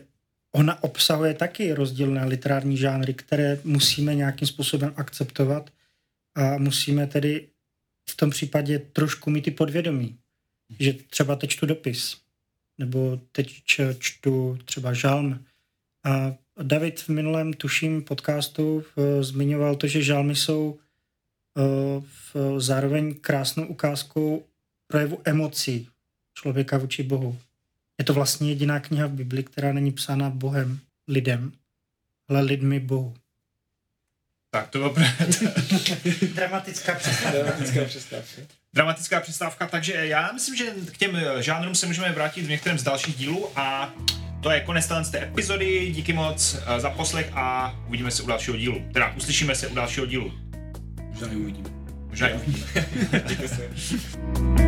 [0.53, 5.71] ona obsahuje taky rozdílné literární žánry, které musíme nějakým způsobem akceptovat
[6.35, 7.49] a musíme tedy
[8.11, 10.19] v tom případě trošku mít i podvědomí
[10.79, 12.17] že třeba teď čtu dopis,
[12.79, 13.63] nebo teď
[13.99, 15.45] čtu třeba žalm.
[16.05, 18.85] A David v minulém tuším podcastu
[19.21, 22.05] zmiňoval to, že žalmy jsou uh,
[22.35, 24.45] v, zároveň krásnou ukázkou
[24.87, 25.89] projevu emocí
[26.35, 27.39] člověka vůči Bohu.
[27.99, 31.53] Je to vlastně jediná kniha v Bibli, která není psána Bohem lidem,
[32.29, 33.15] ale lidmi Bohu.
[34.51, 34.95] Tak to bylo.
[36.35, 37.31] Dramatická přestávka.
[37.31, 38.43] Dramatická přestávka.
[38.75, 42.83] Dramatická přestávka, takže já myslím, že k těm žánrům se můžeme vrátit v některém z
[42.83, 43.95] dalších dílů a
[44.43, 45.91] to je konec té epizody.
[45.91, 48.85] Díky moc eh, za poslech a uvidíme se u dalšího dílu.
[48.93, 50.33] Teda uslyšíme se u dalšího dílu.
[51.11, 51.71] Možná uvidíme.
[52.11, 52.67] Možná uvidíme.